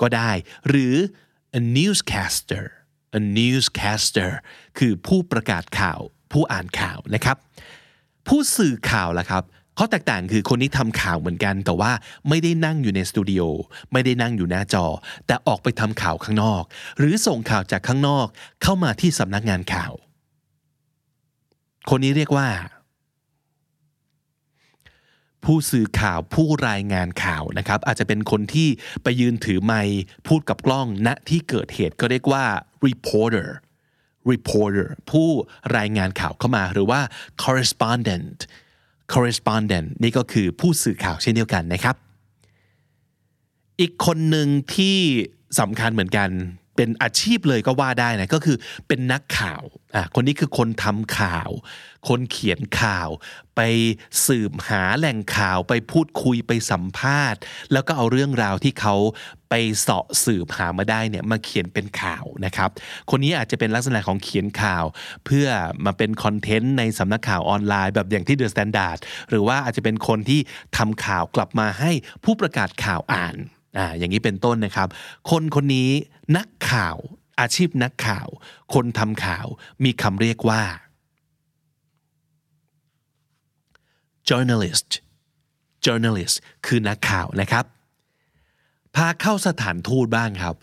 [0.00, 0.30] ก็ได้
[0.68, 0.94] หรือ
[1.60, 2.64] a newscaster
[3.18, 4.30] a newscaster
[4.78, 6.00] คือผู้ประกาศข่าว
[6.36, 7.36] ผู้อ่านข่าวนะครับ
[8.28, 9.42] ผู้สื่อข่าวล่ะครับ
[9.78, 11.92] ข้อแตกต่างคือคนนี้ทำข่าวเหมือนกัน แต่ว่า
[12.28, 13.42] ไม่ได้นั่งอยู่ในสตูดิโอ
[13.92, 14.86] ไม่ได้นั่งอยู่หน้าจอ
[15.26, 16.62] แต่ออกไปทำข่าวข้างนอก
[16.98, 18.26] หรือส่งข่าวจากข้างนอก
[18.62, 19.92] เข้ามาที่สำนักงานข่าว
[21.90, 22.48] คนนี้เรียกว่า
[25.44, 28.68] ผู้สื่อข่าวผู้รายงานข่าวนะครับ อาจจะเป็นคนที่
[29.02, 32.44] ไปยืนถือไมค์พูดกับกล้องณที่เกิดเหตุก็เรียกว่า
[32.86, 33.48] reporter
[34.32, 35.28] reporter ผู้
[35.76, 37.00] รายงานข่าวเข้ามาหรือว่า
[37.42, 38.38] correspondent
[39.12, 41.96] correspondent นี่ก็คือผู้สื่อข่าวเช่นเดียวกันนะครับ
[43.80, 44.98] อีกคนหนึ่งที่
[45.60, 46.28] สำคัญเหมือนกัน
[46.76, 48.56] เป็นอาชีพเลยก็ว่าได้นะก็คือ
[48.88, 49.62] เป็นนักข่าว
[49.94, 51.50] อะคนนี้คือคนทำข่าว
[52.08, 53.08] คนเขียนข่าว
[53.56, 53.60] ไป
[54.26, 57.40] สืบหาแหล่งข่าวไปพูดคุยไปสัมภาษณ์
[57.72, 58.94] แล้วก็เอาเรื่องราวที่เขา
[59.50, 62.70] ไปเสาะสืบหามาได้เนี่ยมาเขียนเป็นข่าวนะครับ
[63.10, 64.84] คนนี้อาจจะเป็นลักษณะของเขียนข่าว
[65.26, 65.46] เพื่อ
[65.84, 68.98] มาเป็นคอนเทนต์ในสำนักข่าวออนไลน์แบบอย่างที่เดอะสแตนดาร์ด
[69.30, 70.40] หรือว่าอาจจะเป็นคนที่
[70.76, 71.90] ทำข่าวกลับมาให้
[72.24, 73.36] ผู้ประกาศข่าวอ่าน
[73.78, 74.88] อ่าอย่างนี้เป็นต้นนะครับ
[75.30, 75.90] คนคนนี้
[76.36, 76.96] นักข่าว
[77.40, 78.28] อาชีพนักข่าว
[78.74, 79.46] คนทำข่าว
[79.84, 80.62] มีคำเรียกว่า
[84.28, 84.90] journalist
[85.84, 86.36] journalist
[86.66, 87.64] คือนักข่าวนะครับ
[88.94, 90.56] พาเข้าสถานทูตบ้างครับ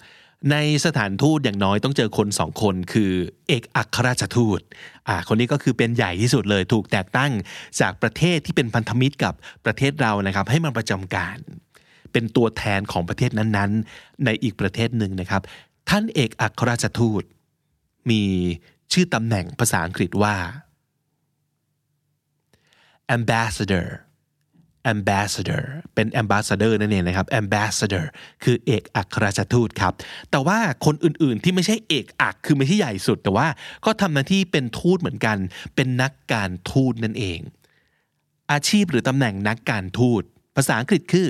[0.51, 3.11] ในสถานทูตอย่างน้อยต้องเจอคนสองคนคือ
[3.47, 4.61] เอกอัครราชทูต
[5.07, 7.31] อ่าคนนี้ก็คือเป็นใหญ่ที่สุดเลยถูกแต่งตั้ง
[7.81, 9.33] จากประเทศที่เป็นพันธมิตรกับ
[9.65, 11.37] ประเทศเรานะครับ ให้มาประจำการ
[12.13, 15.41] เป็นตัวแทนของประเทศนั้นๆ ในอีกประเทศหนึ่งนะครับ
[15.89, 17.23] ท่านเอกอัครราชทูต
[18.09, 18.23] มี
[18.91, 20.35] ชื่อตำแหน่งภาษาอังกฤษว่า
[23.15, 23.87] ambassador
[24.93, 25.63] ambassador
[25.95, 28.05] เป็น ambassador นั่นเองนะครับ ambassador
[28.43, 29.93] คือเอกอัครราชทูตครับ
[30.31, 33.47] แต่ว่าคนอื่นๆที่ไม่ใช่เอกอักคือไม่ใช่ใหญ่สุด แต่ว่า
[33.85, 35.37] ก็ทำหน้าที่เป็นทูตเหมือนกัน
[35.75, 37.39] เป็นนักการทูตนั่นเอง
[38.51, 40.23] อาชีพหรือตำแหน่งนักการทูต
[40.55, 41.27] ภาษาอังกฤษคือ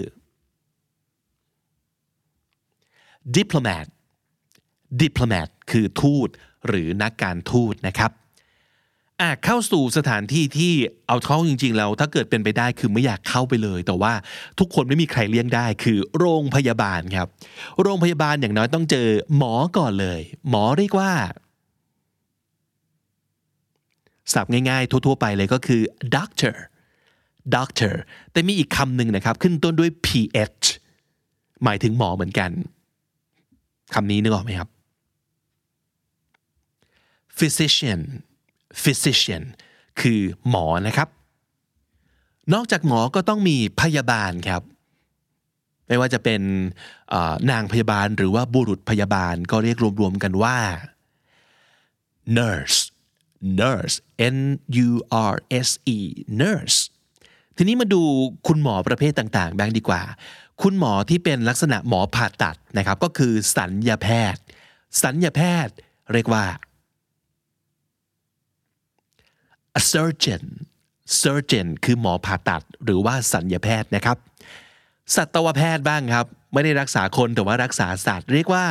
[3.38, 3.86] diplomat
[5.02, 6.30] diplomat คือทูต
[6.68, 8.12] หรือนักการทูตนะครับ
[9.22, 10.74] อะเข้าสู่สถานที่ที่
[11.08, 14.14] เอาเข้าจริงๆแล้วถ้าเกิดเป็นไปได้คือไม่อยากเข้าไปเลย แต่ว่า
[14.60, 17.28] ทุกคนไม่มีใครเลี่ยงได้คือโรงพยาบาลครับ
[17.82, 19.08] โรงพยาบาลอย่างน้อยต้องเจอ
[19.38, 21.12] หมอก่อนเลย หมอเรียกว่า
[24.34, 25.82] ศัพท์ง่ายๆ ทั่วๆไปเลยก็คือ
[26.16, 26.56] doctor
[27.56, 27.94] doctor
[28.32, 30.68] แต่มีอีกคำหนึ่งนะครับ ขึ้นต้นด้วย ph
[31.64, 32.50] หมายถึงหมอเหมือนกัน
[33.96, 34.70] คำนี้นึกออกไหมครับ
[37.38, 38.02] physician
[38.84, 39.44] physician
[40.02, 41.10] คือหมอนะครับ
[42.54, 44.62] นอกจากหมอก็ต้องมีพยาบาลครับ
[45.88, 46.42] ไม่ว่าจะเป็น
[47.52, 50.58] นางพยาบาลหรือว่าบุรุษพยาบาลก็เรียกรวมๆกันว่า
[52.38, 52.80] nurse
[53.62, 53.96] nurse
[54.36, 54.38] n
[54.88, 54.90] u
[55.32, 55.36] r
[55.68, 55.98] s e
[56.42, 56.80] nurse
[57.56, 58.02] ทีนี้มาดู
[58.48, 60.02] คุณหมอประเภทต่างๆ บ้างดีกว่า
[60.64, 64.42] คุณหมอที่เป็นลักษณะหมอผ่าตัดนะครับ ก็คือสัญญาแพทย์
[65.04, 65.76] สัญญาแพทย์
[66.14, 66.46] เรียกว่า
[69.80, 70.44] a surgeon
[71.22, 74.18] surgeon คือหมอผ่าตัดหรือว่าสัญญาแพทย์นะครับ
[75.16, 78.66] สัตวแพทย์บ้างครับ ไม่ได้รักษาคนแต่ว่ารักษาสัตว์เรียกว่า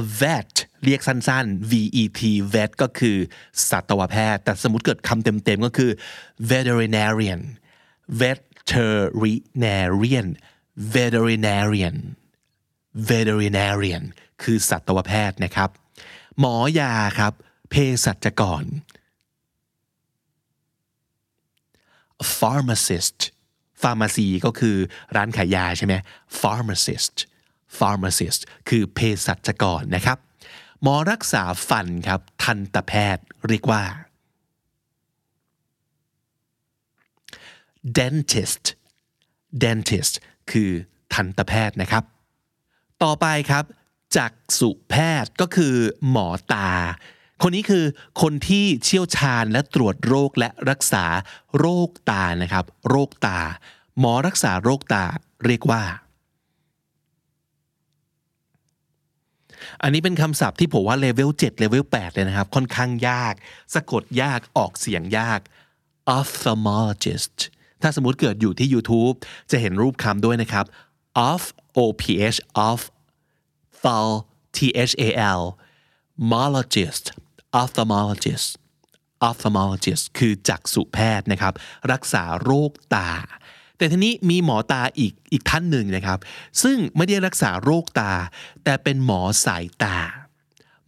[0.00, 0.52] a vet
[0.84, 2.16] เรียกสั้นๆ vet
[2.54, 3.16] vet ก็คือ
[3.70, 5.90] สัตวแพทย์ แต่สมมติเกิดคำเต็มๆ ก็คือ
[6.50, 7.40] veterinarian
[8.20, 10.28] vet veterinarian
[10.94, 11.96] veterinarian
[13.10, 14.04] veterinarian
[14.42, 15.70] คือสัตวแพทย์นะครับ
[16.40, 17.32] หมอยาครับ
[17.70, 17.74] เภ
[18.04, 18.64] สัชกร
[22.38, 23.18] pharmacist
[23.82, 24.76] pharmacy ก็คือ
[25.16, 25.94] ร้านขายยาใช่ไหม
[26.40, 27.16] pharmacist
[27.78, 30.18] pharmacist คือเภสัชกรนะครับ
[30.82, 33.82] หมอรักษาฟันครับ ทันตแพทย์เรียกว่า
[37.98, 38.64] dentist
[39.62, 40.14] dentist
[40.50, 40.70] คือ
[41.14, 42.04] ทันตแพทย์นะครับ
[43.02, 43.64] ต่อไปครับ
[44.16, 45.74] จักษุแพทย์ก็คือ
[46.10, 46.70] หมอตา
[47.42, 47.84] คนนี้คือ
[48.22, 51.04] คนที่เชี่ยวชาญและตรวจโรคและรักษา
[51.58, 53.38] โรคตานะครับ โรคตา
[53.98, 55.04] หมอรักษาโรคตา
[55.44, 55.82] เรียกว่า
[59.82, 63.34] อันนี้เป็นคำศัพท์ที่ผมว่าเลเวล7เลเวล8เลยนะครับ ค่อนข้างยาก
[63.74, 65.40] สะกดยากออกเสียงยาก
[66.16, 67.36] ophthalmologist
[67.82, 69.16] ถ้าสมมติเกิดอยู่ที่ YouTube
[69.50, 70.64] จะเห็นรูปคำด้วยนะครับ
[71.30, 71.42] oph
[71.78, 72.78] o p h oph
[73.82, 74.10] thal
[74.56, 74.58] t
[74.88, 75.10] h a
[75.40, 75.42] l
[76.32, 77.04] mologist
[77.60, 78.48] ophthalmologist
[79.28, 81.54] ophthalmologist คือจักษุแพทย์นะครับ
[81.92, 83.10] รักษาโรคตา
[83.76, 86.18] แต่ทีนี้มีหมอตาอีกอีกท่านหนึ่งนะครับ
[86.62, 88.12] ซึ่งไม่ได้รักษาโรคตา
[88.64, 89.96] แต่เป็นหมอสายตา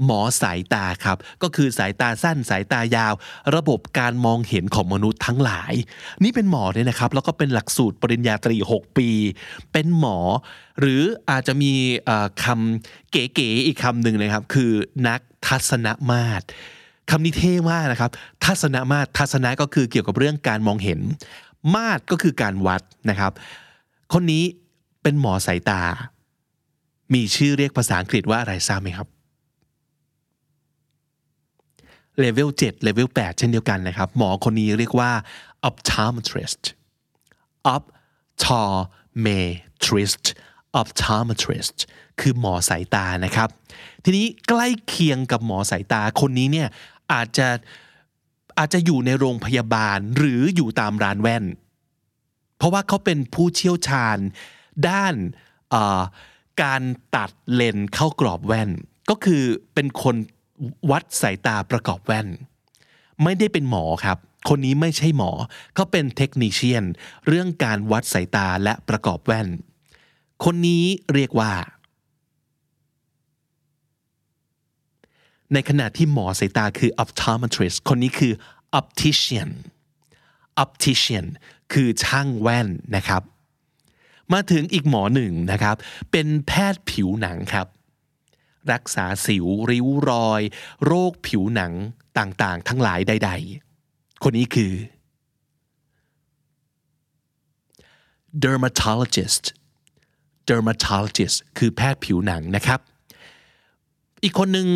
[0.04, 3.14] หมอสายตาครับ ก็คือสายตาสั้นสายตายาว
[3.56, 5.72] ระบบการมองเห็นของมนุษย์ทั้งหลาย
[6.24, 9.08] นี่เป็นหมอเนี่ยนะครับ แล้วก็เป็นหลักสูตรปริญญาตรี 6 ปี
[9.72, 10.18] เป็นหมอ
[10.80, 11.72] หรืออาจจะมี
[12.44, 14.72] คำเก๋ๆอีกคำหนึ่งนะครับ คือ
[15.08, 16.44] นักทัศนมาตร
[17.10, 18.10] คำนี้เท่มากนะครับ
[18.44, 21.00] ทัศนมาตรทัศนะก็คือเกี่ยวกับเรื่องการมองเห็น
[21.74, 23.32] มาตรก็คือการวัดนะครับ
[24.12, 24.44] คนนี้
[25.02, 25.82] เป็นหมอสายตา
[27.14, 29.08] มีชื่อเรียกภาษาอังกฤษว่าอะไรทราบไหมครับ
[32.20, 35.10] เลเวล7เลเวล8เช่นเดียวกันนะครับ หมอคนนี้เรียกว่า
[35.68, 36.62] optometrist
[37.74, 40.24] optometrist
[40.80, 41.76] optometrist
[42.20, 43.48] คือหมอสายตานะครับ
[44.04, 46.68] ทีนี้ใกล้เคียงกับหมอสายตาคนนี้เนี่ย
[47.12, 47.48] อาจจะ
[48.58, 51.44] อาจจะอยู่ในโรงพยาบาลหรืออยู่ตามร้านแว่น
[52.56, 54.18] เพราะว่าเขาเป็นผู้เชี่ยวชาญ
[54.88, 55.14] ด้าน
[56.62, 56.82] การ
[57.16, 58.70] ตัดเลนเข้ากรอบแว่น
[59.10, 59.42] ก็คือ
[59.74, 60.16] เป็นคน
[60.90, 62.28] วัดสายตาประกอบแว่น
[63.22, 64.18] ไม่ได้เป็นหมอครับ
[64.48, 65.30] คนนี้ไม่ใช่หมอ
[65.74, 66.84] เขาเป็นเทคนิชเชียน
[67.26, 69.48] เรื่องการวัดสายตาและประกอบแว่น
[70.44, 71.52] คนนี้เรียกว่า
[75.52, 78.32] ในขณะที่หมอสายตาคือ optometrist คนนี้คือ
[78.80, 79.50] optician
[80.62, 81.26] optician
[81.72, 83.22] คือช่างแว่นนะครับ
[84.32, 85.76] มาถึงอีกหมอหนึ่งนะครับ
[86.10, 87.66] เป็นแพทย์ผิวหนังครับ
[88.72, 90.42] รักษาสิว ริ้วรอย
[90.86, 91.72] โรคผิวหนัง
[92.18, 93.30] ต่างๆ ทั้งหลายใด
[93.76, 94.72] ๆ คนนี้คือ
[98.44, 99.44] dermatologist
[100.48, 102.80] dermatologist คือแพทย์ผิวหนังนะครับ
[104.22, 104.68] อีกคนหนึ่ง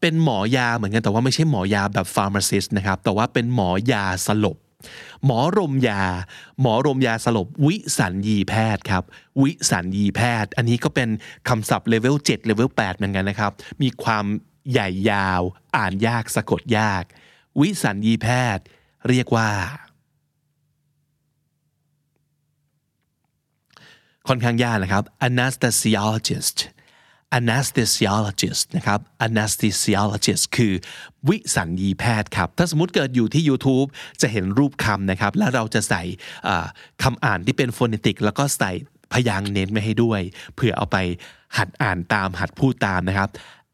[0.00, 4.56] เป็นหมอยาเหมือนกันแต่ว่าไม่ใช่หมอยาแบบ pharmacist นะครับ แต่ว่าเป็นหมอยาสลบ
[5.24, 6.02] หมอรมยา
[6.60, 9.04] หมอรมยาสลบวิสัญญีแพทย์ครับ
[9.42, 11.08] วิสัญญีแพทย์ อันนี้ก็เป็น
[11.48, 14.24] คำศัพท์เลเวล7เลเวล8เหมือนกันนะครับ มีความ
[14.70, 15.42] ใหญ่ยาว
[15.76, 17.04] อ่านยากสะกดยาก
[17.60, 18.64] วิสัญญีแพทย์
[19.08, 19.50] เรียกว่า
[24.28, 26.58] ค่อนข้างยากนะครับ anesthesiologist
[27.38, 30.72] anesthesiologist นะครับ anesthesiologist คือ
[31.28, 33.88] วิสัญญีแพทย์ครับ ถ้าสมมติเกิดอยู่ที่ YouTube
[34.20, 36.02] จะเห็นรูปคำนะครับ แล้วเราจะใส่
[37.02, 38.70] คำอ่านที่เป็นโฟนิติก แล้วก็ใส่
[39.12, 40.20] พยางเน้นไม่ให้ด้วย
[40.56, 40.96] เพื่อเอาไป
[41.56, 43.28] หัดอ่านตามหัดพูดตามนะครับ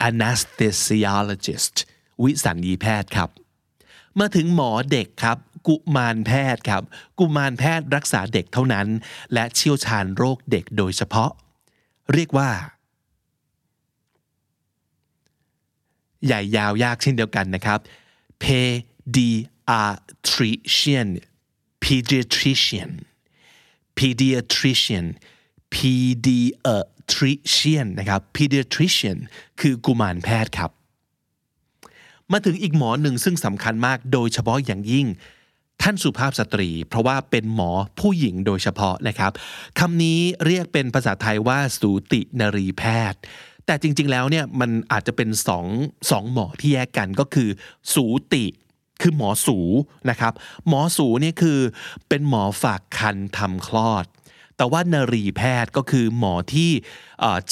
[0.09, 1.75] anesthesiologist
[2.23, 3.29] วิสัญญีแพทย์ครับ
[4.18, 6.83] มาถึงหมอเด็กครับ กุมารแพทย์ครับ
[7.18, 8.87] กุมารแพทย์รักษาเด็กเท่านั้น
[9.33, 11.31] และเชี่ยวชาญโรคเด็กโดยเฉพาะ
[12.14, 12.51] เรียกว่า
[16.27, 17.79] ใหญ่ยาวยากเช่นเดียวกันนะครับ
[18.43, 21.09] pediatrician
[21.85, 22.91] pediatrician
[23.99, 25.07] pediatrician
[25.75, 29.19] pediatrician นะครับ pediatrician
[29.61, 30.71] คือกุมารแพทย์ครับ
[32.33, 35.07] มาถึงอีกหมอหนึ่งซึ่งสำคัญมากโดยเฉพาะอย่างยิ่ง
[35.83, 39.33] ท่านสุภาพสตรี เพราะว่าเป็นหมอผู้หญิงโดยเฉพาะนะครับ
[39.79, 43.21] คำนี้เรียกเป็นภาษาไทยว่าสูตินรีแพทย์
[43.71, 45.67] แต่จริง ๆ แล้วเนี่ยมันอาจจะเป็นสอง
[46.11, 47.49] สองหมอที่แยกกันก็คือ
[47.95, 48.45] สูติ
[49.03, 49.59] คือหมอสู
[50.11, 50.33] นะครับ
[50.69, 51.59] หมอสูเนี่ยคือ
[52.09, 54.05] เป็นหมอฝากคันทำคลอด
[54.57, 56.71] แต่ว่านรีแพทย์ก็คือหมอที่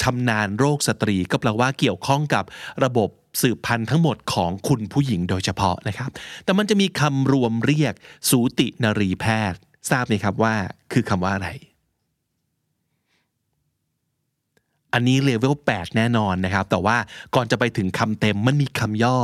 [0.00, 2.44] ชำนาญโรคสตรีก็แปลว่าเกี่ยวข้องกับ
[2.84, 3.08] ระบบ
[3.42, 6.10] สืบพันธุ์ทั้งหมดของคุณผู้หญิงโดยเฉพาะนะครับ
[6.44, 7.94] แต่มันจะมีคำรวมเรียก
[8.30, 9.58] สูตินรีแพทย์
[9.90, 10.54] ทราบไหมครับว่า
[10.92, 11.50] คือคำว่าอะไร
[14.92, 16.96] อันนี้เลเวล8แน่นอนนะครับ แต่ว่า
[17.34, 19.18] ก่อนจะไปถึงคำเต็มมันมีคำย่อ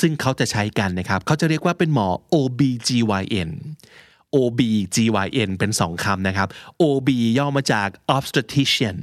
[0.00, 3.50] ซึ่งเขาจะใช้กันนะครับ เขาจะเรียกว่าเป็นหมอ OBGYN
[4.34, 6.48] OBGYN เป็นสองคำนะครับ
[6.82, 8.96] OB ย่อมาจาก obstetrician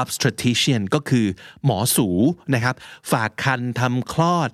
[0.00, 1.26] obstetrician ก็คือ
[1.64, 2.08] หมอสู
[2.54, 2.74] นะครับ
[3.12, 4.50] ฝากคันทำคลอด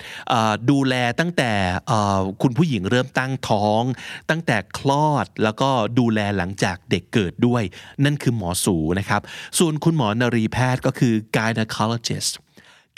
[0.70, 1.52] ดูแลตั้งแต่
[2.42, 3.82] คุณผู้หญิงเริ่มตั้งท้อง
[4.30, 7.62] ตั้งแต่คลอดแล้วก็ดูแลหลังจากเด็กเกิดด้วย
[8.04, 9.20] นั่นคือหมอสูนะครับ
[9.58, 12.32] ส่วนคุณหมอนรีแพทย์ก็คือ gynecologist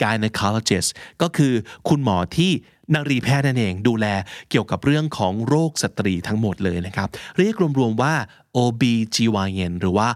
[0.01, 0.89] gynecologist
[1.21, 1.53] ก็คือ
[1.89, 2.51] คุณหมอที่
[2.93, 4.05] นรีแพทย์นั่นเองดูแล
[4.49, 8.13] เกี่ยวกับเรื่องของโรคสตรีทั้งหมดเลยนะครับ เรียกรวมๆว่า
[8.57, 10.07] OB-GYN หรือว่า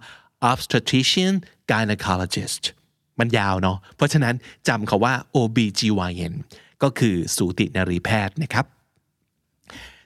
[0.52, 1.34] obstetrician
[1.72, 2.64] gynecologist
[3.20, 4.36] มันยาวเนาะเพราะฉะนั้น
[4.68, 6.34] จำคาว่า OB-GYN
[6.84, 8.66] ก็คือสูตินรีแพทย์นะครับ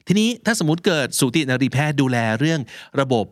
[0.08, 2.62] ทีนี้ถ้าสมมติเกิดสูตินรีแพทย์ดูแลเรื่อง
[3.02, 3.26] ระบบ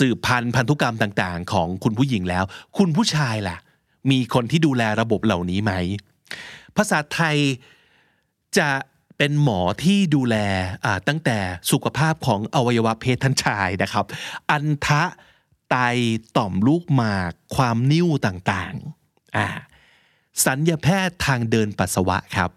[0.00, 2.44] สืบพันธุ์พันธุกรรมต่างๆ ของคุณผู้หญิงแล้ว
[2.78, 3.56] คุณผู้ชายล่ะ
[4.10, 5.72] มีคนที่ดูแลระบบเหล่านี้ไหม
[6.76, 7.36] ภาษาไทย
[8.58, 8.70] จะ
[9.18, 10.36] เป็นหมอที่ดูแล
[11.08, 11.38] ตั้งแต่
[11.70, 14.04] สุขภาพของอวัยวะเพศท่านชายนะครับ
[14.50, 15.02] อันทะ
[15.70, 15.76] ไต
[16.36, 19.46] ต่อมลูกหมากความนิ่วต่างๆอ่า
[20.46, 22.50] สัญญาแพทย์ทางเดินปัสสาวะครับ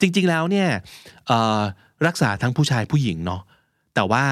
[0.00, 0.68] จริงๆแล้วเนี่ย
[2.06, 3.42] รักษาทั้งผู้ชายผู้หญิงเนาะ
[3.94, 4.24] แต่ว่า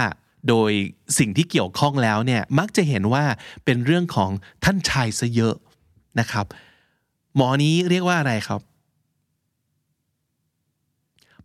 [0.49, 0.71] โดย
[1.19, 3.25] สิ่งที่เกี่ยวข้องแล้วเนี่ยมักจะเห็นว่า
[3.65, 4.31] เป็นเรื่องของ
[4.65, 5.55] ท่านชายซะเยอะ
[6.21, 6.47] นะครับ
[7.37, 8.61] หมอนี้เรียกว่าอะไรครับ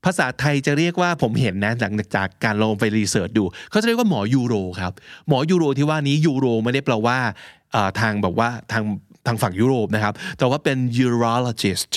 [0.06, 4.94] ภาษาไทยจะเรียกว่าผมเห็นนะจากจากการลงไปรีเสิร์ชดูเขาจะเรียกว่าหมอยูโรครับ
[5.28, 7.18] หมอยูโรที่ว่านี้ยูโรไม่ได้แปลว่า
[8.00, 8.84] ทางแบบว่าทาง
[9.26, 11.92] ทางฝั่งยุโรปนะครับ แต่ว่าเป็น urologist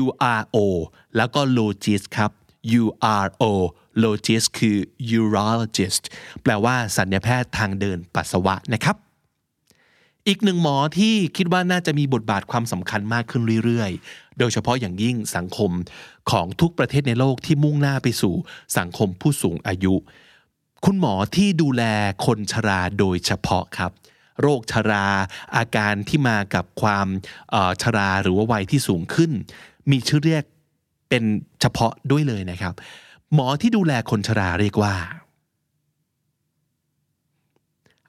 [0.00, 0.02] U
[0.40, 0.58] R O
[1.16, 2.30] แล้วก็ logist ครับ
[2.82, 2.84] U
[3.22, 3.44] R O
[4.04, 4.76] logist คือ
[5.18, 6.02] urologist
[6.42, 8.96] แปลว่าสัญญาแพทย์ทางเดินปัสสาวะนะครับ
[10.28, 15.70] อีกหนึ่งหมอที่คิดว่าน่าจะมีบทบาทความสำคัญมากขึ้นเรื่อยๆ โดยเฉพาะอย่างยิ่งสังคม
[16.30, 18.34] ของทุกประเทศในโลกที่มุ่งหน้าไปสู่
[18.78, 19.94] สังคมผู้สูงอายุ
[20.84, 21.82] คุณหมอที่ดูแล
[22.26, 23.92] คนชราโดยเฉพาะครับ
[24.40, 25.06] โรคชรา
[25.56, 27.06] อาการที่มากับความ
[27.82, 29.30] ชราหรือว่าวัยที่สูงขึ้น
[29.90, 30.44] มีชื่อเรียก
[31.08, 31.24] เป็น
[31.60, 32.74] เฉพาะด้วยเลยนะครับ
[33.34, 34.94] หมอที่ดูแลคนชราเรียกว่า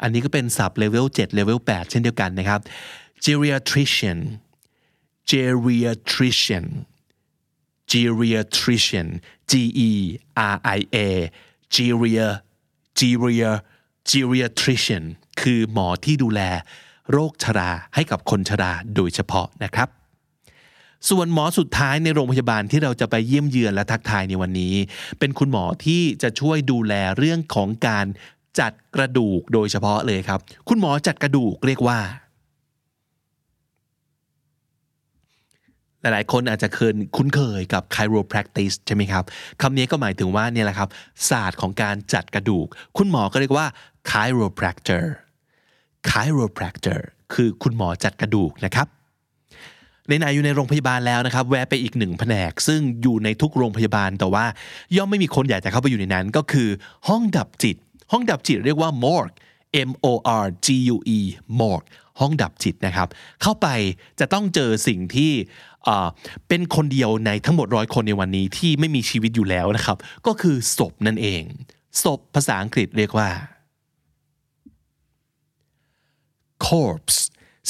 [0.02, 2.60] อันนี้ก็เป็นศัพท์เลเวล7เลเวล8เช่นเดียวกันนะครับ
[3.26, 4.20] geriatrician
[5.30, 6.66] geriatrician
[7.92, 9.08] geriatrician
[9.52, 9.54] G
[9.90, 9.92] E
[10.54, 10.98] R I A
[11.76, 12.28] geria
[13.00, 13.52] geria
[14.10, 15.04] geriatrician
[15.42, 16.42] คือหมอที่ดูแล
[17.12, 19.90] โรคชราให้กับคนชราโดยเฉพาะนะครับ
[21.10, 24.76] ส่วนหมอสุดท้ายในโรงพยาบาลที่เราจะไปเยี่ยมเยือนและทักทายในวันนี้
[25.20, 28.06] เป็นคุณหมอที่จะช่วยดูแลเรื่องของการ
[28.60, 30.40] จัดกระดูกโดยเฉพาะเลยครับ
[30.70, 32.00] คุณหมอจัดกระดูกเรียกว่า
[36.02, 39.24] หลายๆ คนอาจจะเคยคุ้นเคยกับ chiropractic ใช่ไหมครับ
[39.62, 40.90] คำนี้ก็หมายถึงว่าเนี่ยแหละครับ
[41.30, 42.68] ศาสตร์ของการจัดกระดูก
[42.98, 43.66] คุณหมอก็เรียกว่า
[44.12, 45.06] chiropractor
[46.10, 47.00] chiropractor
[47.34, 48.88] คือคุณหมอจัดกระดูกนะครับ
[50.10, 54.46] ในไหนอยู่ในโรงพยาบาลแล้วนะครับ แวะไปอีกหนึ่งแผนก ซึ่งอยู่ในทุกโรงพยาบาลแต่ว่า
[54.96, 56.70] ย่อมไม่มีคนอยากจะเข้าไปอยู่ในนั้น ก็คือ
[57.08, 57.78] ห้องดับจิต
[58.12, 59.36] ห้องดับจิตเรียกว่า morgue
[59.90, 60.08] M O
[60.44, 61.20] R G U E
[61.60, 61.88] morgue
[62.20, 63.08] ห้องดับจิตนะครับ
[63.42, 63.68] เข้าไป
[64.20, 65.32] จะต้องเจอสิ่งที่
[66.48, 69.98] เป็นคนเดียวในทั้งหมดร้อยคนในวันนี้ที่ไม่มีชีวิตอยู่แล้วนะครับ
[70.28, 71.44] ก็คือศพนั่นเอง
[72.04, 73.30] ศพภาษาอังกฤษเรียกว่า
[76.68, 77.20] corpse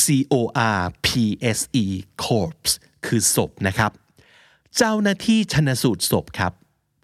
[0.03, 0.35] C O
[0.77, 1.07] R P
[1.57, 1.85] S E
[2.25, 2.73] corpse
[3.05, 3.91] คือศพนะครับ
[4.77, 6.53] เจ้าหน้าที่ชนสูตรศพครับ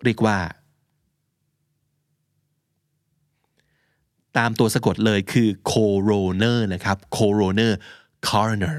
[0.03, 0.38] เรียกว่า
[4.38, 7.73] ตามตัวสะกดเลยคือ coroner นะครับ coroner
[8.29, 8.77] coroner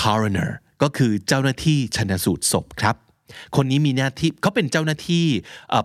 [0.00, 0.50] coroner
[0.82, 2.96] ก็คือเจ้าหน้าที่ชนสูตรศพครับ
[3.56, 5.26] คนนี้มีหน้าที่เขาเป็นเจ้าหน้าที่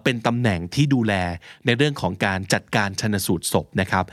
[0.04, 1.14] เป็นตำแหน่งที่ดูแล
[1.66, 4.06] ในเรื่องของการจัดการชันสูตรศพนะครับ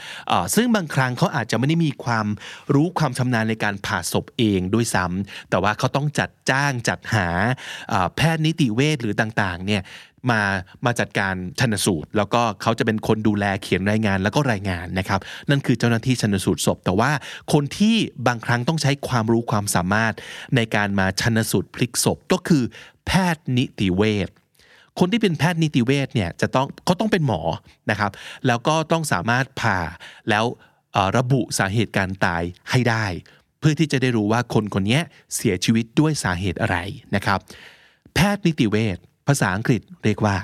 [0.55, 2.27] ซึ่งบางครั้งเขาอาจจะไม่ได้มีความ
[2.75, 7.29] รู้ความชำนาญในการผ่าศพเองด้วยซ้ำแต่ว่าเขาต้องจัดจ้างจัดหา
[8.17, 9.83] แพทย์นิติเวชหรือต่างๆเนี่ย
[10.31, 10.43] มา
[10.85, 15.21] มาจัดการชันสูตร แล้วก็เขาจะเป็นคนดูแลเขียนรายงานแล้วก็รายงานนะครับ
[15.51, 17.11] นั่นคือเจ้าหน้าที่ชันสูตรศพ แต่ว่า
[17.53, 17.97] คนที่
[18.27, 20.15] บางครั้งต้องใช้ความรู้ความสามารถ
[20.57, 22.63] ในการมาชันสูตรพลิกศพก็คือ
[23.07, 24.29] แพทย์นิติเวช
[24.99, 27.41] คนที่เป็นแพทย์นิติเวชเนี่ยจะต้องเขาต้องเป็นหมอ
[27.91, 28.11] นะครับ
[28.47, 29.79] แล้วก็ต้องสามารถผ่า
[30.31, 30.45] แล้ว
[31.17, 33.07] ระบุสาเหตุการตายให้ได้
[33.59, 35.01] เพื่อที่จะได้รู้ว่าคนคนนี้
[35.37, 36.77] เสียชีวิตด้วยสาเหตุอะไร
[37.15, 37.39] นะครับ
[38.15, 40.37] แพทย์นิติเวช ภาษาอังกฤษเรียกว่า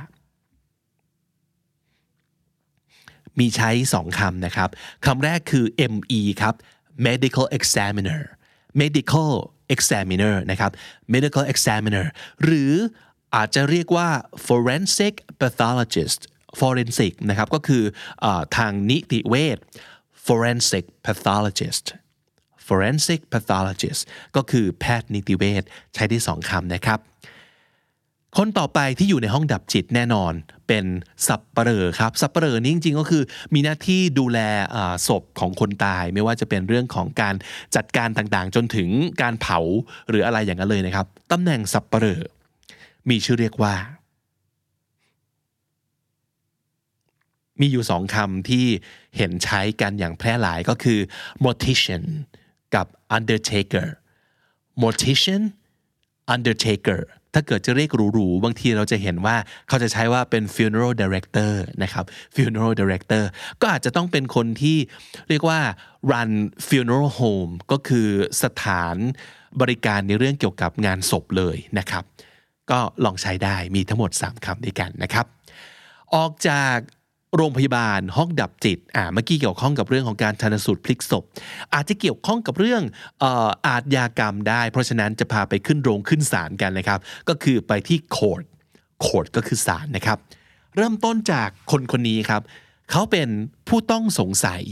[3.39, 4.68] มีใช้สองคำนะครับ
[5.07, 6.55] คำแรกคือ ME ครับ
[7.07, 8.20] medical examiner
[8.81, 9.31] medical
[9.74, 10.72] examiner นะครับ
[11.14, 12.07] medical examiner
[12.45, 12.72] หรือ
[13.35, 14.09] อาจจะเรียกว่า
[14.47, 16.20] forensic pathologist
[16.61, 17.85] forensic นะครับก็คือ
[18.24, 18.26] อ
[18.57, 19.59] ทางนิติเวช
[20.26, 21.85] forensic pathologist
[22.66, 24.01] forensic pathologist
[24.37, 25.62] ก็คือแพทย์นิติเวช
[25.95, 26.99] ใช้ได้สองคำนะครับ
[28.37, 30.33] คนต่อไปที่อยู่ในห้องดับจิตแน่นอน
[30.68, 30.85] เป็น
[31.26, 33.22] สับปเหร่อครับสับปเหร่อนี่จริงๆก็คือ
[33.55, 34.39] มีหน้าที่ดูแล
[35.09, 37.35] ศพของคนตาย ไม่ว่าจะเป็นเรื่องของการ
[37.76, 38.89] จัดการต่างๆ จนถึง
[39.22, 39.59] การเผา
[40.09, 42.22] หรืออะไรอย่างนั้นเลยนะครับตำแหน่งสับปเหร่อ
[43.11, 43.74] มีชื่อเรียกว่า
[47.61, 48.66] มีอยู่สองคำที่
[49.16, 50.99] เห็นใช้กันอย่างแพร่หลายก็คือ
[51.45, 52.05] mortician
[52.74, 53.89] กับ undertaker
[54.83, 55.43] mortician
[56.35, 57.01] undertaker
[57.35, 59.37] ถ้าเกิดจะเรียกหรูๆบางทีเราจะเห็นว่า
[59.68, 61.53] เขาจะใช้ว่าเป็น funeral director
[61.83, 62.05] นะครับ
[62.35, 63.24] funeral director
[63.61, 64.79] ก็อาจจะต้องเป็นคนที่
[65.29, 65.61] เรียกว่า
[66.11, 66.31] run
[66.68, 68.09] funeral home ก็คือ
[68.43, 68.97] สถาน
[69.61, 72.05] บริการในเรื่องเกี่ยวกับงานศพเลยนะครับ
[72.70, 75.26] ก็ลองใช้ได้มีทั้งหมด 3คำด้วยกันนะครับ
[76.14, 76.76] ออกจาก
[77.37, 81.24] โรงพยาบาลห้องดับจิตอ่าเมื่อกี้เกี่ยวข้องกับเรื่องของการชันสูตรพลิกศพ
[81.74, 82.83] อาจจะเกี่ยวข้องกับเรื่อง
[83.22, 88.45] อออาทยากรรมได้ เพราะฉะนั้นจะพาไปขึ้นโรงขึ้นศาลกันนะครับ ก็คือไปที่ court
[89.05, 90.18] court ก็คือศาลนะครับ
[90.76, 92.43] เริ่มต้นจากคนคนนี้ครับ
[92.91, 93.29] เขาเป็น
[93.68, 94.62] ผู้ต้องสงสัย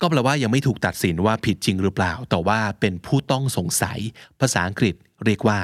[0.00, 3.98] ก็แปลว่ายังไม่ถูกตัดสินว่าผิดจริงหรือเปล่า แต่ว่าเป็นผู้ต้องสงสัย
[4.40, 4.94] ภาษาอังกฤษ
[5.24, 5.58] เรียกว่า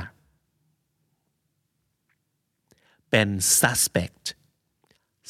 [3.11, 3.29] เป็น
[3.61, 4.25] suspect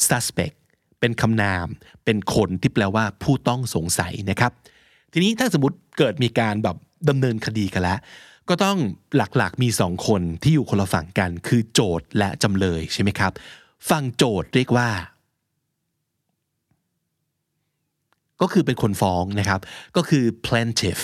[0.08, 0.56] suspect
[1.00, 1.66] เป็นคำนาม
[2.04, 4.52] เป็นคนที่แปลว่าผู้ต้องสงสัยนะครับ
[5.12, 6.76] ทีนี้ถ้าสมมติเกิดมีการแบบ
[7.08, 7.98] ดำเนินคดีกันแล้ว
[8.48, 8.78] ก็ต้อง
[9.16, 13.32] หลักๆมีสองคนที่อยู่คนละฝั่งกัน คือโจทย์และจำเลยใช่ไหมครับ
[13.90, 14.88] ฝั่งโจทย์เรียกว่า
[18.40, 19.60] ก็คือเป็นคนฟ้องนะครับ
[19.96, 21.00] ก็คือ plaintiff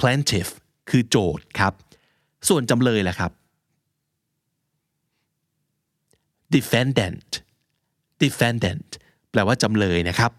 [0.00, 0.48] plaintiff
[0.90, 1.72] คือโจทย์ครับ
[2.48, 3.32] ส่วนจำเลยแหละครับ
[6.54, 7.30] defendant
[8.22, 8.88] defendant
[9.30, 10.32] แปลว่าจำเลยนะครับ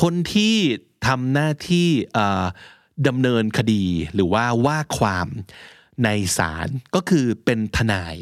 [0.00, 0.54] คนที่
[1.06, 1.88] ทำหน้าที่
[3.08, 3.84] ดำเนินคดี
[4.14, 5.28] หรือว่าว่าความ
[6.04, 8.16] ในศาลก็คือเป็นทนาย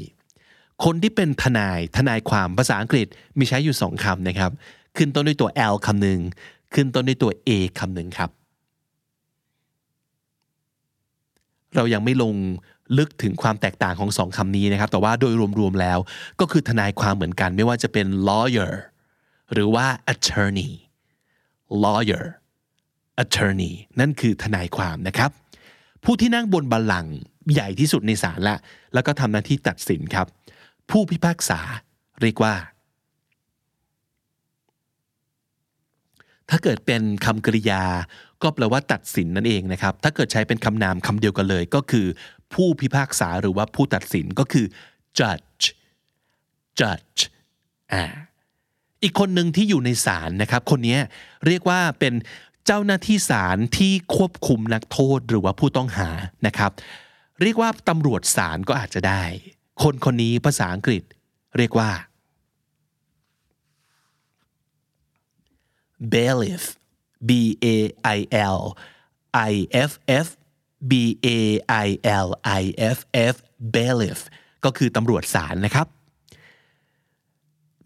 [0.85, 3.07] คนที่เป็นทนายทนายความภาษาอังกฤษ
[3.39, 4.51] มีใช้อยู่สองคำนะครับ
[4.97, 6.20] ขึ้นต้นด้วยตัว L คำหนึ่ง
[6.74, 8.30] ขึ้นต้นด้วยตัว A คำหนึ่งครับ
[11.76, 12.35] เรายังไม่ลง
[12.99, 15.99] ลึกถึงความแตกต่างของสองคำนี้นะครับ แต่ว่าโดยรวมๆแล้ว
[16.40, 18.72] ก็คือทนายความเหมือนกัน ไม่ว่าจะเป็น lawyer
[19.53, 20.72] หรือว่า attorney
[21.84, 22.24] lawyer
[23.22, 25.30] attorney นั่นคือทนายความนะครับ
[26.05, 27.14] ผู้ที่นั่งบนบัลลังก์
[27.53, 28.57] ใหญ่ที่สุดในศาลละ
[28.95, 30.26] แล้วก็ทำหน้าที่ตัดสินครับ
[30.90, 31.61] ผู้พิพากษา
[32.20, 32.55] เรียกว่า
[36.51, 37.84] ถ้าเกิดเป็นคำกริยา
[38.43, 42.07] ก็แปลว่าตัดสินนั่นเองนะครับ ถ้าเกิดใช้เป็นคำนามคำเดียวกันเลยก็คือ
[42.55, 44.66] ผู้พิพากษาหรือว่าผู้ตัดสินก็คือ
[45.18, 45.64] judge
[46.80, 47.20] judge
[47.92, 48.05] อ่า
[49.03, 50.98] อีกคนหนึ่งที่อยู่ในศาลนะครับ คนนี้
[51.46, 52.14] เรียกว่าเป็น
[52.66, 56.11] เจ้าหน้าที่ศาลที่ควบคุมนักโทษหรือว่าผู้ต้องหา
[56.46, 56.72] นะครับ
[57.42, 59.22] เรียกว่าตำรวจศาลก็อาจจะได้
[59.82, 61.03] คนคนนี้ภาษาอังกฤษ
[61.59, 61.90] เรียกว่า
[66.12, 66.64] bailiff
[67.28, 67.30] b
[67.64, 67.66] a
[68.16, 68.18] i
[68.57, 68.61] l
[69.50, 69.55] i
[69.88, 69.92] f
[70.24, 70.26] f
[70.91, 70.93] b
[71.26, 71.28] a
[71.87, 71.89] i
[72.26, 72.28] l
[72.61, 72.64] i
[72.97, 72.99] f
[73.33, 73.35] f
[73.74, 74.20] bailiff
[74.64, 75.87] ก็คือตำรวจศาลนะครับ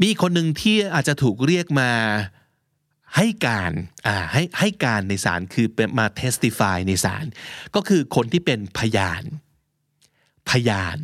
[0.03, 1.91] มีคนหนึ่งที่อาจจะถูกเรียกมา
[3.17, 3.73] ให้การ
[4.07, 5.67] อ่าให้ให้การในศาลคือ
[5.99, 7.25] มา testify ในศาล
[7.75, 9.23] ก็คือคนที่เป็นพยาน
[10.51, 10.97] พยาน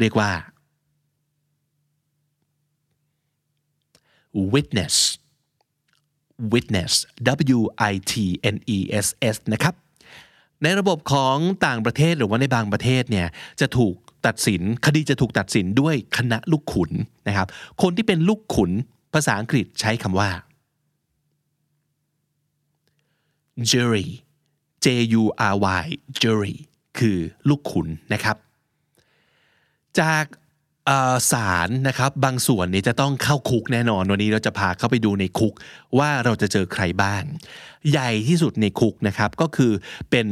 [0.00, 0.32] เรียกว่า
[4.52, 4.96] witness
[6.52, 6.92] witness
[7.56, 7.60] w
[7.92, 8.14] i t
[8.54, 9.74] n e s s นะครับ
[10.62, 11.36] ในระบบของ
[11.66, 13.26] ต่างประเทศหรือว่าในบางประเทศเนี่ย
[13.60, 13.94] จะถูก
[14.26, 16.90] ตัดสินคดีจะถูกตัดสินด้วยคณะลูกขุน
[17.28, 17.46] นะครับ
[17.82, 18.70] คนที่เป็นลูกขุน
[19.14, 20.30] ภาษาอังกฤษใช้คำว่า
[23.70, 24.06] jury
[24.84, 24.86] J
[25.20, 25.86] U R Y
[26.22, 26.56] jury
[26.98, 28.36] คือลูกขุนนะครับ
[30.00, 30.24] จาก
[31.32, 35.54] ศาลนะครับบางส่วนนี้จะต้องเข้าคุกแน่นอน วันนี้เราจะพาเข้าไปดูในคุก
[35.98, 37.22] ว่าเราจะเจอใครบ้าง
[37.90, 39.72] ใหญ่ที่สุดในคุกนะครับก็คือ
[40.10, 40.28] เป็น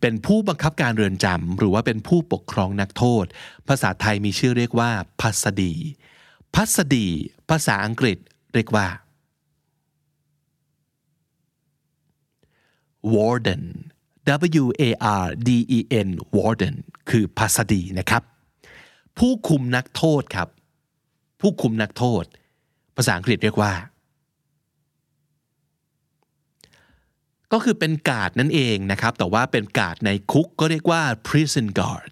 [0.00, 3.24] เป็นผู้บังคับการเรือนจำหรือว่าเป็นผู้ปกครองนักโทษ
[3.68, 5.72] ภาษาไทยมีชื่อเรียกว่าพัสดี
[6.54, 7.06] พัสดี
[7.48, 8.18] ภาษาอังกฤษ
[8.54, 8.86] เรียกว่า
[13.14, 13.64] warden
[14.62, 14.84] W A
[15.22, 16.74] R D E N warden
[17.10, 18.22] คือพัสดีนะครับ
[19.18, 20.48] ผู้คุมนักโทษครับ
[21.40, 22.24] ผู้คุมนักโทษ
[22.96, 23.72] ภาษาอังกฤษเรียกว่า
[27.52, 32.10] ก็คือเป็นกาดนั่นเองนะครับ แต่ว่าเป็นกาดในคุกก็เรียกว่า prison guard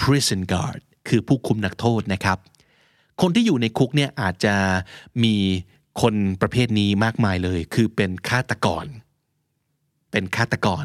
[0.00, 2.38] prison guard คือผู้คุมนักโทษนะครับ
[3.20, 4.54] คนที่อยู่ในคุกเนี่ยอาจจะ
[5.24, 5.34] มี
[6.00, 8.86] คนประเภทนี้มากมายเลย คือเป็นฆาตกร
[10.10, 10.84] เป็นฆาตกร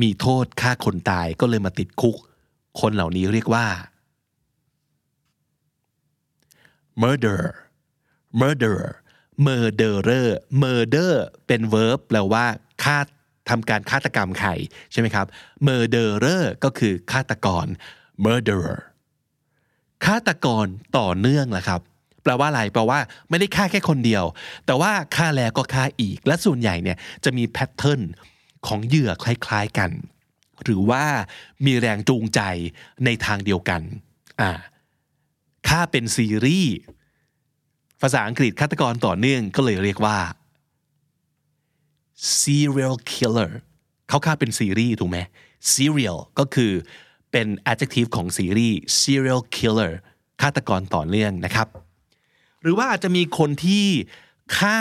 [0.00, 2.16] มีโทษฆ่าคนตายก็เลยมาติดคุก
[2.80, 3.66] คนเหล่านี้เรียกว่า
[7.02, 7.46] murderer
[8.40, 8.92] murderer
[9.46, 10.28] murderer
[10.62, 11.12] murder
[11.46, 12.46] เป็น verb แปลว่า
[12.84, 12.98] ฆ่า
[13.48, 14.50] ทำการฆาตกรรมใคร
[14.92, 15.26] ใช่ไหมครับ
[15.66, 17.66] murderer ก็คือฆาตกร
[18.24, 18.80] murderer
[20.06, 20.66] ฆาตกร
[20.98, 21.80] ต่อเนื่องแหละครับ
[22.22, 22.98] แปลว่าอะไรแปลว่า
[23.28, 24.24] ไม่ได้ฆ่าแค่คนเดียว
[24.66, 28.00] แต่ว่าฆ่าแล้วก็ฆ่าอีก และส่วนใหญ่เนี่ยจะมีแพทเทิร์น
[28.66, 29.90] ของเหยื่อคล้ายๆกัน
[30.64, 31.04] หรือว่า
[31.66, 32.40] มีแรงจูงใจ
[33.04, 33.80] ในทางเดียวกัน
[34.40, 34.50] อ่า
[35.68, 36.76] ฆ่าเป็นซีรีส์
[38.02, 40.18] ภาษาอังกฤษฆาตกรต่อเนื่องก็เลยเรียกว่า
[42.42, 43.50] serial killer
[44.08, 45.18] เขาฆ่าเป็นซีรีส์ถูกไหม
[45.72, 46.72] serial ก็คือ
[47.32, 49.92] เป็น adjective ของซีรีส์ serial killer
[50.42, 51.68] ฆาตกรต่อเนื่องนะครับ
[52.62, 53.86] หรือว่าอาจจะมีคนที่
[54.58, 54.78] ฆ่า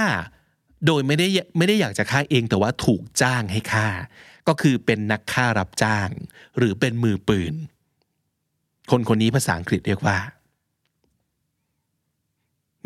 [0.86, 1.28] โดยไม่ได้
[1.58, 3.88] ไม่ได้อยากจะฆ่าเองแต่ว่าถูกจ้างให้ฆ่า
[4.48, 6.10] ก็คือเป็นนักฆ่ารับจ้าง
[6.58, 7.54] หรือเป็นมือปืน
[8.92, 10.18] คนคนนี้ภาษาอังกฤษเรียกว่า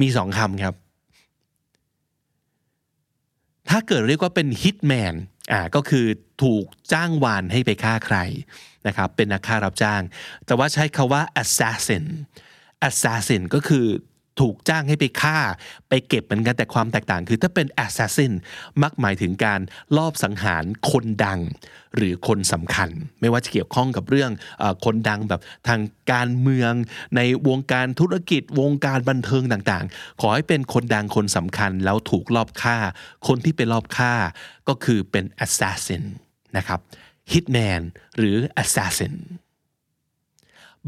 [0.01, 0.75] มีสองคำครับ
[3.71, 5.13] ถ้าเกิดเรียกว่าเป็นฮิตแมน
[5.51, 6.05] อ่าก็คือ
[6.43, 8.17] ถูกจ้างวานให้ไปฆ่าใคร
[8.87, 10.01] นะครับเป็นนักฆ่ารับจ้าง
[10.45, 12.05] แต่ว่าใช้คาว่า assassin
[12.89, 13.85] assassin ก็คือ
[14.39, 15.37] ถูกจ้างให้ไปฆ่า
[15.89, 18.31] ไปเก็บเหมือนกันแต่ความแตกต่างคือถ้าเป็น assassin
[18.81, 19.61] มักหมายถึงการ
[19.97, 21.39] ลอบสังหารคนดัง
[21.95, 22.89] หรือคนสำคัญ
[23.21, 26.73] ไม่ว่าจะเกี่ยวข้องกับเรื่องอคนดังแบบทางการเมือง
[27.15, 32.77] ในวงการธุรกิจวงการบันเทิงต่างๆ ขอให้เป็นคนดังคนสำคัญแล้วถูกลอบฆ่า
[33.27, 34.13] คนที่ไปลอบฆ่า
[34.67, 36.03] ก็คือเป็น assassin
[36.57, 36.79] นะครับ
[37.31, 37.81] hitman
[38.17, 39.13] หรือ assassin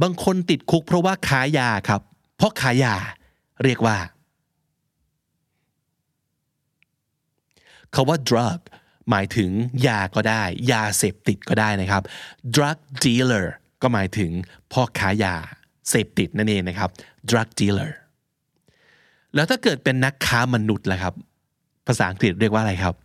[0.01, 2.01] บางคนติดคุกเพราะว่าค้ายาครับ
[2.37, 2.95] เพราะขายยา
[3.63, 3.97] เรียกว่า
[7.93, 8.59] คาว่า drug
[9.09, 9.49] หมายถึง
[9.87, 12.03] ยาก็ได้ ยาเสพติดก็ได้นะครับ
[12.55, 13.45] drug dealer
[13.81, 14.31] ก็หมายถึง
[14.71, 15.35] พ่อค้ายา
[15.89, 16.89] เสพติดนั่นเองนะครับ
[17.29, 17.91] drug dealer
[19.35, 21.13] แล้วถ้าเกิดเป็นนักค้ามนุษย์ล่ะครับ
[21.87, 22.95] ภาษาอังกฤษเรียกว่าอะไรครับ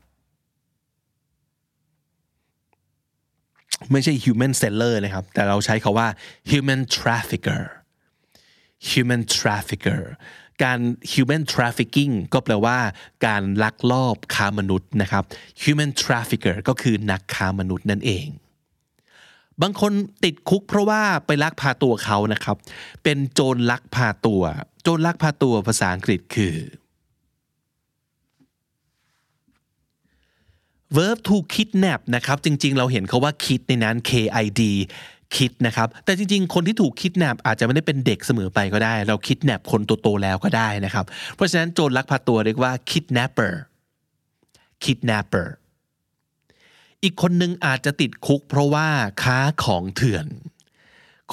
[3.92, 6.08] ไม่ใช่ human seller นะครับ แต่เราใช้คาว่า
[6.50, 7.62] human trafficker
[8.90, 10.02] human trafficker
[10.62, 10.80] การ
[11.12, 12.78] human trafficking ก็แปลว่า
[13.26, 15.24] การลักลอบค้ามนุษย์นะครับ
[15.62, 18.26] human trafficker ก็คือนักค้ามนุษย์นั่นเอง
[19.62, 19.92] บางคน
[20.24, 22.56] ติดคุกเพราะว่าไปลักพาตัวเขานะครับ
[23.04, 24.42] เป็นโจรลักพาตัว
[24.82, 26.56] โจรลักพาตัวภาษาอังกฤษคือ
[30.96, 34.12] verb to kidnap นะครับ จริงๆ เราเห็นเขาว่า kid ในนั้น K
[34.44, 34.62] I D
[35.36, 41.04] คิดนะครับ แต่จริงๆ คนที่ถูกคิดแนบอาจจะไม่ได้เป็นเด็กเสมอไปก็ได้ เราคิดแนบคนโตๆแล้วก็ได้นะครับ
[41.34, 43.52] เพราะฉะนั้นโจรลักพาตัวเรียกว่า kidnapper
[44.84, 45.48] kidnapper
[47.02, 48.88] อีกคนหนึ่งอาจจะติดคุกเพราะว่า
[49.22, 50.26] ค้าของเถื่อน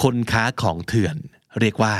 [0.01, 1.15] คนค้าของเถื่อน
[1.59, 1.95] เรียกว่า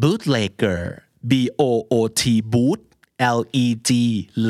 [0.00, 0.80] bootlegger
[1.30, 2.22] b o o t
[2.52, 2.80] boot
[3.38, 3.90] L E G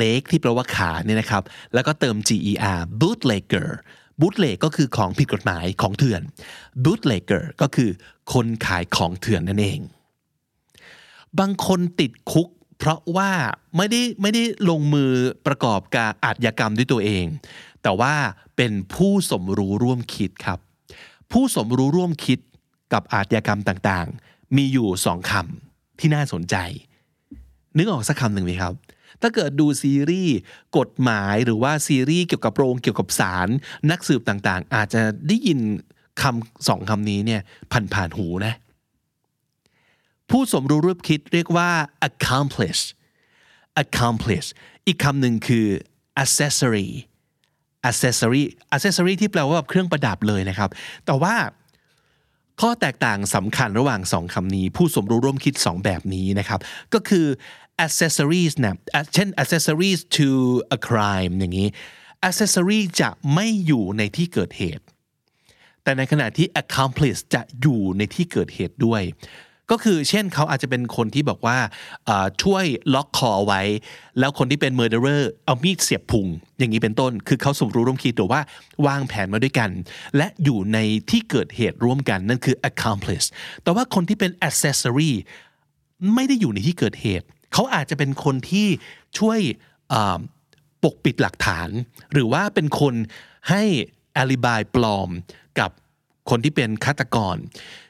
[0.01, 1.43] leg ที่แปลว่าขาเนี่ยนะครับ
[1.73, 3.69] แล้วก็เติม G E R bootlegger
[4.21, 6.21] bootleg ก็คือของผิดกฎหมายของเถื่อน
[6.83, 7.89] bootlegger ก็คือ
[8.33, 9.79] คนขายของเถื่อนนั่นเอง
[11.39, 12.47] บางคนติดคุก
[12.77, 13.31] เพราะว่า
[13.77, 15.11] ไม่ได้ไม่ได้ลงมือ
[15.47, 17.25] ประกอบการอาชญากรรมด้วยตัวเอง
[17.83, 18.13] แต่ว่า
[18.55, 20.59] เป็นผู้สมรู้ร่วมคิดครับ
[21.31, 22.39] ผู้สมรู้ร่วมคิด
[22.93, 26.55] กับอาชญากรรมต่างๆ มีอยู่สองคำที่น่าสนใจ
[27.77, 28.73] นึกออกสักคำหนึ่งไหมครับ
[29.21, 30.35] ถ้าเกิดดูซีรีส์
[30.77, 33.47] กฎหมายหรือว่าซีรีส์เกี่ยวกับโรงเกี่ยวกับศาล
[33.91, 35.59] นักสืบต่างๆ อาจจะได้ยิน
[36.21, 37.41] คำสองคำนี้เนี่ย
[37.71, 38.53] ผ่านผ่านหูนะ
[40.29, 41.69] ผู้สมรู้ร่วมคิดเรียกว่า
[42.07, 42.81] accomplish
[43.83, 44.47] accomplish
[44.87, 45.67] อีกคำหนึ่งคือ
[46.23, 46.89] accessory
[47.89, 48.43] accessory
[48.75, 50.69] accessory ที่แปลว่าเครื่องประดับเลยนะครับ
[51.05, 51.35] แต่ว่า
[52.61, 56.59] ข้อแตกต่างสำคัญระหว่างสองคำนี้ ผู้สมรู้ร่วมคิดสองแบบนี้นะครับ
[56.93, 57.25] ก็คือ
[57.85, 58.75] accessories นะ
[59.13, 60.29] เช่น accessories to
[60.77, 61.67] a crime อย่างนี้
[62.27, 64.83] accessory จะไม่อยู่ในที่เกิดเหตุ
[65.83, 69.03] แต่ในขณะที่ accomplice จะอยู่ในที่เกิดเหตุด้วย
[69.71, 71.57] ก็คือเช่นเขาอาจจะเป็นคนที่บอกว่า
[72.43, 73.61] ช่วยล็อกคอไว้
[74.19, 76.27] แล้วคนที่เป็น murderer เอามีดเสียบพุง
[76.57, 78.41] อย่างนี้เป็นต้น คือเขาสมรู้ร่วมคิดหรือว่า
[78.85, 79.69] วางแผนมาด้วยกัน
[80.17, 80.77] และอยู่ใน
[81.09, 83.27] ที่เกิดเหตุร่วมกันนั่นคือ accomplice
[83.63, 85.11] แต่ว่าคนที่เป็น accessory
[86.13, 88.67] ไม่ได้อยู่ในที่เกิดเหตุ เขาอาจจะเป็นคนที่
[89.19, 89.39] ช่วย
[90.83, 91.69] ปกปิดหลักฐาน
[92.13, 92.93] หรือว่าเป็นคน
[93.49, 93.63] ให้
[94.17, 95.09] อลิบายปลอม
[95.59, 95.71] กับ
[96.29, 97.35] คนที่เป็นฆาตกร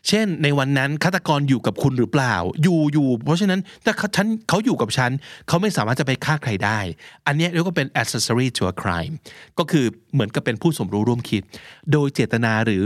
[0.07, 5.11] เช่น ในวันนั้นฆาตกรอยู่กับคุณหรือเปล่า อยู่อยู่ เพราะฉะนั้นถ้าฉันเขาอยู่กับฉัน
[5.47, 6.79] เขาไม่สามารถจะไปฆ่าใครได้
[7.27, 9.15] อันนี้เรียกว่าเป็น accessory to a crime
[9.57, 11.41] ก็คือเหมือนกับเป็นผู้สมรู้ร่วมคิด
[11.91, 12.83] โดยเจตนาหรือ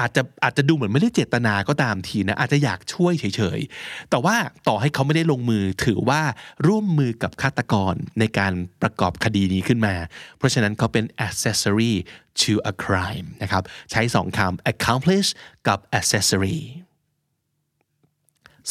[0.00, 4.36] อาจจะอาจจะดูเหมือนไม่ได้เจตนาก็ตามทีนะอาจจะอยากช่วยเฉยๆ แต่ว่า
[4.68, 6.22] ต่อให้เขาไม่ได้ลงมือถือว่า
[6.66, 9.94] ร่วมมือกับฆาตกรในการประกอบคดีนี้ขึ้นมา
[10.38, 11.94] เพราะฉะนั้นเขาเป็น accessory
[12.42, 15.28] to a crime นะครับใช้สองคำ accomplish
[15.68, 16.58] กับ accessory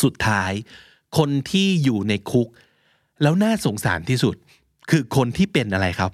[0.02, 0.52] สุดท้าย
[1.18, 2.48] คนที่อยู่ในคุก
[3.22, 4.36] แล้วน่าสงสารที่สุด
[4.90, 6.12] คือคนที่เป็นอะไรครับ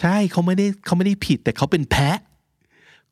[0.00, 2.18] ใช่เขาไม่ได้เขาไม่ได้ผิดแต่เขาเป็นแพะ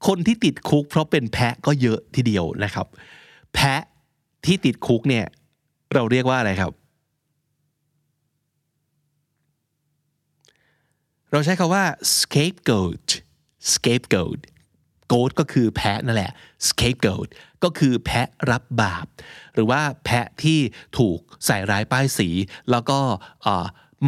[0.07, 2.87] คนที่ติดคุก เพราะเป็นแพะก็เยอะทีเดียวนะครับ
[3.55, 3.83] แพะ
[4.47, 5.25] ที่ติดคุกเนี่ย
[5.95, 6.73] เราเรียกว่าอะไรครับ
[11.33, 11.85] เราใช้คาว่า
[12.19, 13.09] scapegoat
[13.73, 14.41] scapegoat
[15.13, 16.33] goat ก็คือแพะนั่นแหละ
[16.69, 17.29] scapegoat
[17.65, 19.07] ก็คือแพะรับบาป
[19.55, 20.59] หรือว่าแพะที่
[20.99, 22.29] ถูกใส่ร้ายป้ายสี
[22.71, 22.99] แล้วก็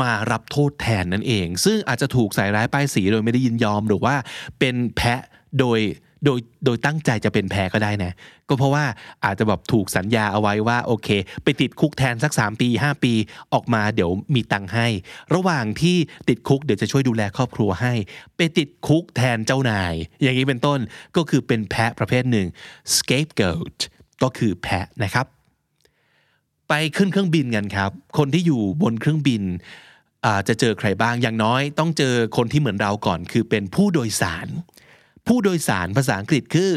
[0.00, 4.14] มารับโทษแทนนั่นเอง ซึ่งอาจจะถูกใส่ร้ายป้ายสีโดยไม่ได้ยินยอมหรือว่า
[4.58, 5.22] เป็นแพะ
[5.60, 5.80] โดย
[6.24, 8.12] โดยโดยตั้งใจจะเป็นแพ้ก็ได้นะ
[8.48, 8.84] ก็เพราะว่า
[9.24, 11.08] อาจจะแบบถูกสัญญาเอาไว้ว่าโอเค
[11.44, 13.12] ไปติดคุกแทนสัก 3 ปี 5 ปี
[13.52, 14.86] ออกมาเดี๋ยวมีตังค์ให้
[15.34, 15.96] ระหว่างที่
[16.28, 17.92] ติดคุกเดี๋ยวจะช่วยดูแลครอบครัวให้
[18.36, 20.80] ไปติดคุกแทนเจ้านาย อย่างนี้เป็นต้น
[21.16, 22.46] ก็คือเป็นแพะประเภทหนึ่ง
[22.94, 23.78] scapegoat
[24.22, 25.26] ก็คือแพะนะครับ
[26.68, 29.42] ไปขึ้นเครื่องบินกันครับ คนที่อยู่บนเครื่องบิน
[30.48, 34.48] จะเจอใครบ้างอย่างน้อย ต้องเจอคนที่เหมือนเราก่อน คือเป็นผู้โดยสาร
[35.28, 36.72] ผู้โดยสารภาษาอังกฤษคือ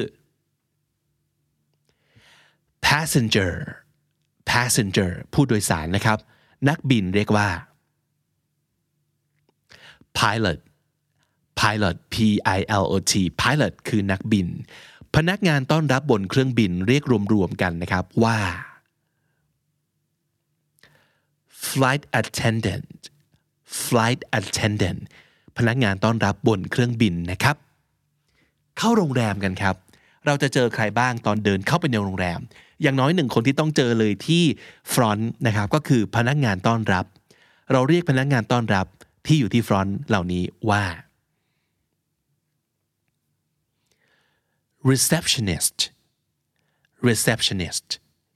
[2.86, 3.54] passenger
[4.49, 6.20] passenger ผู้โดยสารนะครับ
[6.70, 7.49] นักบินเรียกว่า
[10.18, 10.60] pilot
[11.60, 12.16] pilot p
[12.58, 14.47] i l o t pilot คือนักบิน
[15.16, 18.38] พนักงานต้อนรับบนเครื่องบินเรียกรวมๆกันนะครับว่า
[21.68, 22.99] flight attendant
[23.84, 25.02] flight attendant
[25.58, 27.58] พนักงานต้อนรับบนเครื่องบินนะครับ
[28.78, 29.76] เข้าโรงแรมกันครับ
[30.26, 32.39] เราจะเจอใครบ้างตอนเดินเข้าไปในโรงแรม
[32.82, 34.43] อย่างน้อยหนึ่งคนที่ต้องเจอเลยที่
[34.93, 37.05] ฟรอนต์นะครับก็คือพนักงานต้อนรับ
[37.72, 38.88] เราเรียกพนักงานต้อนรับ
[39.26, 40.84] ที่อยู่ที่ฟรอนต์เหล่านี้ว่า
[44.89, 45.78] receptionist
[47.07, 47.88] receptionist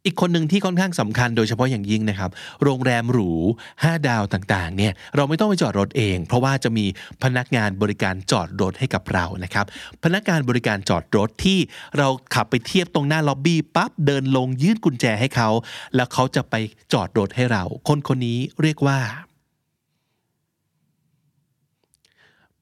[0.05, 2.31] อีกคนหนึ่งที่ค่อนข้างสำคัญโดยเฉพาะอย่างยิ่งนะครับ
[2.63, 3.31] โรงแรมหรู
[3.73, 6.85] 5 ดาวต่างๆ เนี่ย เราไม่ต้องไปจอดรถเอง เพราะว่าจะมี
[7.23, 9.65] พนักงานบริการจอดรถให้กับเรา นะครับ
[10.03, 11.59] พนักงานบริการจอดรถที่
[11.97, 15.49] เราขับไปเทียบตรงหน้าล็อบบี้ปั๊บ เดินลงยื่นกุญแจให้เขา
[15.95, 16.55] แล้วเขาจะไป
[16.93, 18.99] จอดรถให้เรา คนคนนี้เรียกว่า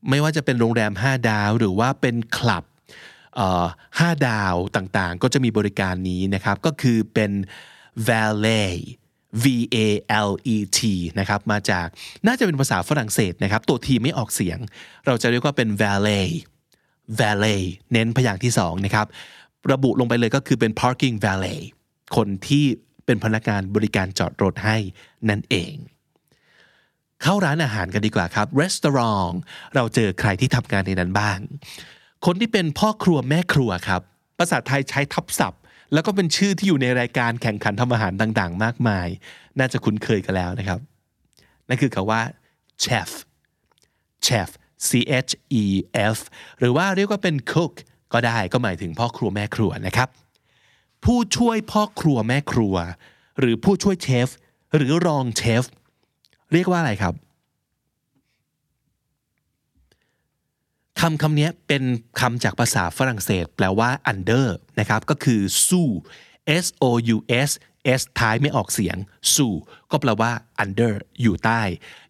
[0.10, 2.64] ไม่ว่าจะเป็นโรงแรม 5 ดาว หรือว่าเป็นคลับ
[4.00, 7.32] ห้าดาวต่างๆ ก็จะมีบริการนี้นะครับ ก็คือเป็น
[8.08, 8.74] valet
[9.44, 9.78] V A
[10.30, 10.80] L E T
[11.20, 11.88] นะครับ มาจาก
[12.26, 14.60] น่าจะเป็นภาษาฝรั่งเศสนะครับ ตัวทีไม่ออกเสียง
[15.06, 16.30] เราจะเรียกว่าเป็น valet
[17.20, 19.08] valet เน้นพยางค์ที่สองนะครับ
[19.72, 21.62] ระบุลงไปเลยก็คือเป็น parking valet
[22.16, 22.66] คนที่
[23.06, 24.78] เป็นพนักงานบริการจอดรถให้
[25.30, 25.76] นั่นเอง
[27.22, 29.34] เข้าร้านอาหารกันดีกว่าครับ restaurant
[29.76, 31.40] เราเจอใครที่ทำงานในนั้นบ้าง
[32.26, 34.02] คนที่เป็นพ่อครัวแม่ครัวครับ
[34.40, 35.62] ภาษาไทยใช้ทับศัพท์
[35.94, 39.08] แล้วก็เป็นชื่อที่อยู่ในรายการแข่งขันทำอาหารต่าง ๆ มากมาย
[39.60, 40.80] น่าจะคุ้นเคยกันแล้วนะครับ
[41.68, 42.22] นั่นคือคำว่า
[42.84, 43.10] chef
[44.26, 44.50] chef
[44.88, 44.90] c
[45.26, 45.66] h e
[46.16, 46.18] f
[46.60, 47.74] หรือว่าเรียกว่าเป็น cook
[48.14, 50.10] ก็ได้ก็หมายถึงพ่อครัวแม่ครัวนะครับ
[51.06, 52.76] ผู้ช่วยพ่อครัวแม่ครัว
[53.40, 54.30] หรือผู้ช่วยเชฟ
[54.76, 55.64] หรือรองเชฟ
[56.54, 57.14] เรียกว่าอะไรครับ
[61.06, 61.84] คำคำนี้เป็น
[62.20, 64.48] คำจากภาษาฝรั่งเศส แปลว่า under
[64.80, 65.94] นะครับ ก็คือ sous
[66.64, 66.86] s o
[67.16, 67.52] u s
[68.00, 68.98] s ท้ายไม่ออกเสียง
[69.34, 69.58] sous
[69.92, 70.32] ก็แปลว่า
[70.64, 71.62] under อยู่ใต้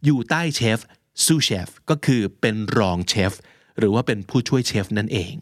[0.06, 0.80] อยู่ใต้เชฟ
[1.26, 3.34] sous chef ก็คือเป็นรองเชฟ
[3.80, 5.34] หรือว่าเป็นผู้ช่วยเชฟนั่นเอง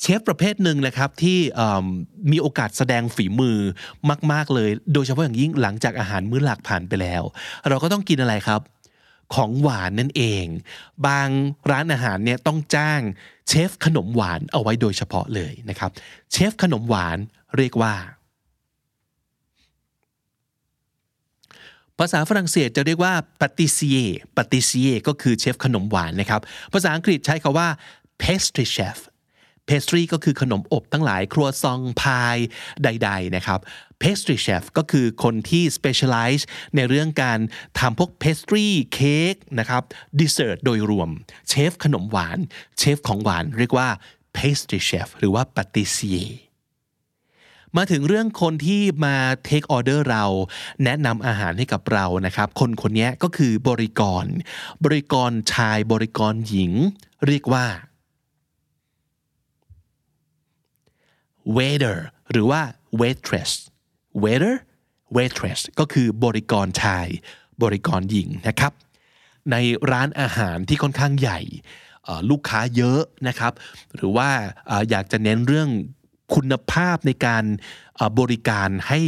[0.00, 1.38] เชฟประเภทหนึ่งนะครับที่
[2.32, 3.58] มีโอกาสแสดงฝีมือ
[4.32, 7.22] มาก ๆเลย โดยเฉพาะอย่างยิ่งหลังจากอาหารมื้อหลักผ่านไปแล้ว
[7.68, 8.60] เราก็ต้องกินอะไรครับ
[9.34, 10.46] ของหวานนั่นเอง
[11.06, 11.28] บาง
[11.70, 13.00] ร้านอาหารเนี่ยต้องจ้าง
[13.48, 15.90] เชฟขนมหวานเอาไว้โดยเฉพาะเลยนะครับ
[16.32, 17.18] เชฟขนมหวาน
[17.56, 17.94] เรียกว่า
[21.98, 23.98] ภาษาฝรั่งเศสจะเรียกว่าปาติเซีย
[24.36, 26.40] ปาติเซียก็คือเชฟขนมหวานนะครับ
[26.72, 27.68] ภาษาอังกฤษใช้คาว่า
[28.22, 28.98] pastry chef
[29.70, 32.36] pastry ก็คือขนมอบทั้งหลายครัวซองพาย
[32.84, 33.60] ใด ๆ นะครับ
[34.02, 36.42] pastry chef ก็คือคนที่ specialize
[36.76, 37.38] ในเรื่องการ
[37.78, 39.82] ทำพวก pastry เค้กนะครับ
[40.20, 41.10] dessert โดยรวม
[41.48, 42.38] เชฟขนมหวาน
[42.78, 43.88] เชฟของหวานเรียกว่า
[44.36, 46.30] pastry chef หรือว่า pâtissier
[47.76, 49.16] มาถึงเรื่องคนที่มา
[49.48, 50.24] take order เรา
[50.84, 54.26] แนะนำอาหารให้กับเรานะครับ คนคนนี้ก็คือบริกร
[54.84, 56.72] บริกรชายบริกรหญิง
[57.26, 57.66] เรียกว่า
[61.56, 61.98] waiter
[62.30, 62.60] หรือว่า
[63.00, 63.50] waitress
[64.24, 64.54] waiter
[65.16, 67.06] waitress ก็คือบริกรชาย
[67.62, 68.72] บริกรหญิงนะครับ
[69.50, 69.56] ใน
[69.92, 71.40] ร้านอาหารที่ค่อนข้างใหญ่
[72.30, 73.52] ลูกค้าเยอะนะครับ
[73.94, 74.30] หรือว่า
[74.90, 75.70] อยากจะเน้นเรื่อง
[76.34, 77.44] คุณภาพในการ
[78.18, 79.00] บริการให้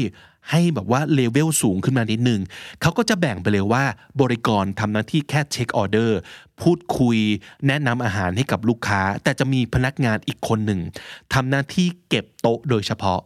[0.51, 2.41] ให้แบบว่าเลเวลสูงขึ้นมานิดนึง
[2.81, 3.85] เขาก็จะแบ่งไปเลยว่า
[4.21, 6.19] บริกรทำหน้าที่แค่เช็คออเดอร์
[6.63, 7.19] พูดคุย
[7.67, 10.81] แนะนำอาหารให้กับลูกค้า แต่จะมีพนักงานอีกคนหนึ่ง
[11.35, 13.21] ทำหน้าที่เก็บโต๊ะโดยเฉพาะ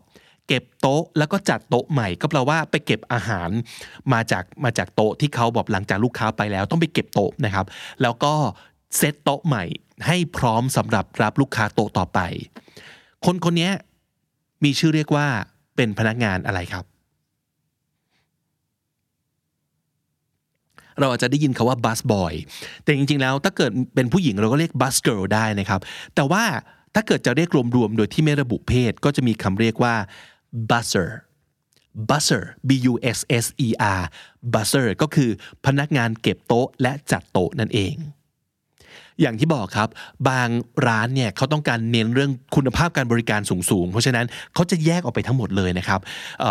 [0.48, 3.50] เก็บโต๊ะแล้วก็จัดโต๊ะใหม่ก็แปลว่าไปเก็บอาหาร
[4.12, 7.66] มาจากมาจากโต๊ะที่เขาบอกหลังจากลูกค้าไปแล้ว ต้องไปเก็บโต๊ะนะครับ
[8.02, 8.34] แล้วก็
[8.96, 9.64] เซตโต๊ะใหม่
[10.06, 12.20] ให้พร้อมสำหรับรับลูกค้าโต๊ะต่อไป
[13.24, 13.70] คนคนนี้
[14.64, 15.26] มีชื่อเรียกว่า
[15.76, 16.84] เป็นพนักงานอะไรครับ
[21.01, 22.32] เราอาจจะได้ยินคาว่า bus boy
[22.84, 25.80] แต่จริงๆแล้วถ้าเกิดเป็นผู้หญิงเราก็เรียก bus girl ได้นะครับ
[26.14, 26.44] แต่ว่า
[26.94, 29.94] ถ้าเกิดจะเรียกรวมๆโดยที่ไม่ระบุเพศ ก็จะมีคำเรียกว่า
[30.70, 31.09] busser
[32.11, 33.68] busser b u s s e
[33.99, 34.03] r
[34.55, 35.30] busser ก็คือ
[35.66, 37.94] พนักงานเก็บโต๊ะและจัดโต๊ะนั่นเอง
[39.20, 39.88] อย่างที่บอกครับ
[40.28, 40.48] บาง
[40.86, 43.40] ร้านเนี่ยเขาต้องการเน้นเรื่องคุณภาพการบริการ
[43.70, 46.00] สูงๆ เพราะฉะนั้นเขาจะแยกออกไปทั้งหมดเลยนะครับ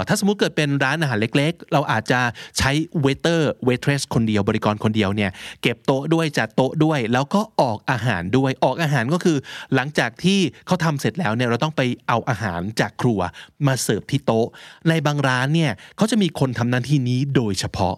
[0.07, 2.20] ถ้าสมมุติเกิดเป็นร้านอาหารเล็กๆ เราอาจจะ
[2.57, 2.72] ใช้
[3.02, 9.38] waiter waitress คนเดียวบริกรคนเดียวเนี่ยเก็บโต๊ะด้วยจัดโต๊ะด้วย แล้วก็ออกอาหารด้วยออกอาหารก็คือ
[9.76, 13.20] หลังจากที่เขาทำเสร็จแล้วเนี่ยเราต้องไปเอาอาหารจากครัว
[13.68, 14.47] มาเสิร์ฟที่โต๊ะ
[14.89, 17.95] ในบางร้านเนี่ยเขาจะมีคนทำหน้าที่นี้โดยเฉพาะ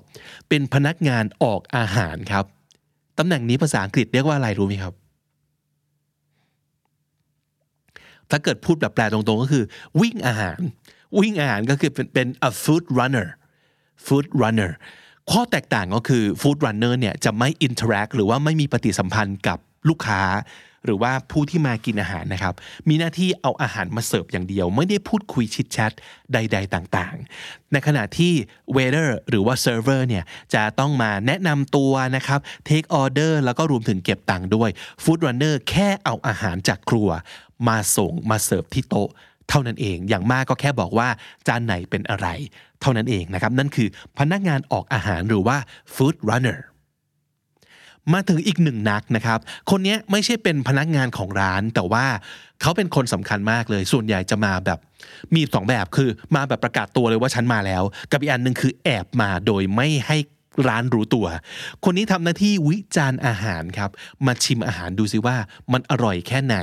[0.50, 2.46] เป็นพนักงานออกอาหารครับ
[3.18, 4.94] ตำแหน่งนี้ภาษาอังกฤษเรียกว่าอะไรรู้ไหมครับ
[8.30, 9.64] ถ้าเกิดพูดแบบแปลตรงๆก็คือ
[10.02, 10.60] วิ่งอาหาร
[11.20, 13.28] วิ่งอาหารก็คือเป็นเป็น a food runner
[14.06, 14.72] food runner
[15.32, 19.60] ข้อแตกต่างก็คือ food runner เนี่ยจะไม่ interact หรือว่าไม่มีปฏิสัมพันธ์กับ
[19.90, 20.22] ลูกค้า
[20.88, 22.54] หรือว่าผู้ที่มากินอาหารนะครับ
[22.90, 25.92] มีหน้าที่เอาอาหารมาเสิร์ฟอย่างเดียว ไม่ได้พูดคุยชิดแชท
[26.34, 28.34] ใด ๆ ต่างๆ ในขณะที่
[28.76, 30.24] waiter หรือว่า server เนี่ย
[30.54, 34.70] จะต้องมาแนะนำตัวนะครับ take order แล้วก็รวมถึงเก็บตังค์ด้วย
[35.04, 37.10] food runner แค่เอาอาหารจากครัว
[37.68, 39.10] มาส่งมาเสิร์ฟที่โต๊ะ
[39.50, 41.08] เท่านั้นเอง อย่างมากก็แค่บอกว่า
[41.48, 42.28] จานไหนเป็นอะไร
[42.82, 43.88] เท่านั้นเองนะครับ นั่นคือ
[44.20, 45.58] พนักงานออกอาหารหรือว่า
[45.96, 46.60] food runner
[48.14, 49.40] มาถึงอีกหนึ่งนักนะครับ
[49.70, 52.06] คนนี้ไม่ใช่เป็นพนักงานของร้าน แต่ว่า
[52.62, 54.80] เขาเป็นคนสำคัญมากเลย ส่วนใหญ่จะมาแบบ
[55.36, 60.18] มีสองแบบคือมาแบบประกาศตัวเลยว่าฉันมาแล้ว กับอีกอันหนึ่งคือแอบมาโดยไม่ให้
[60.68, 61.28] ร้านรู้ตัว
[61.84, 63.90] คนนี้ทำหน้าที่วิจารณ์อาหารครับ
[64.26, 65.38] มาชิมอาหารดูซิว่า
[65.74, 66.58] มันอร่อยแค่ไหน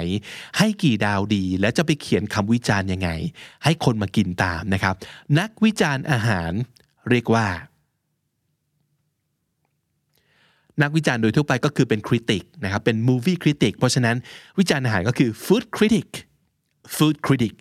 [0.58, 3.10] ให้กี่ดาวดี และจะไปเขียนคำวิจารณ์ยังไง
[3.64, 4.94] ให้คนมากินตามนะครับ
[5.38, 6.52] นักวิจารณ์อาหาร
[7.10, 7.46] เรียกว่า
[10.82, 14.16] นักวิจารณ์โดยทั่วไปก็คือเป็นคริติกนะครับเป็นมูฟี่คริติกเพราะฉะนั้น
[14.58, 16.06] วิจารณ์อาหารก็คือฟู้ดคริติก
[16.96, 17.54] ฟู้ดคริติก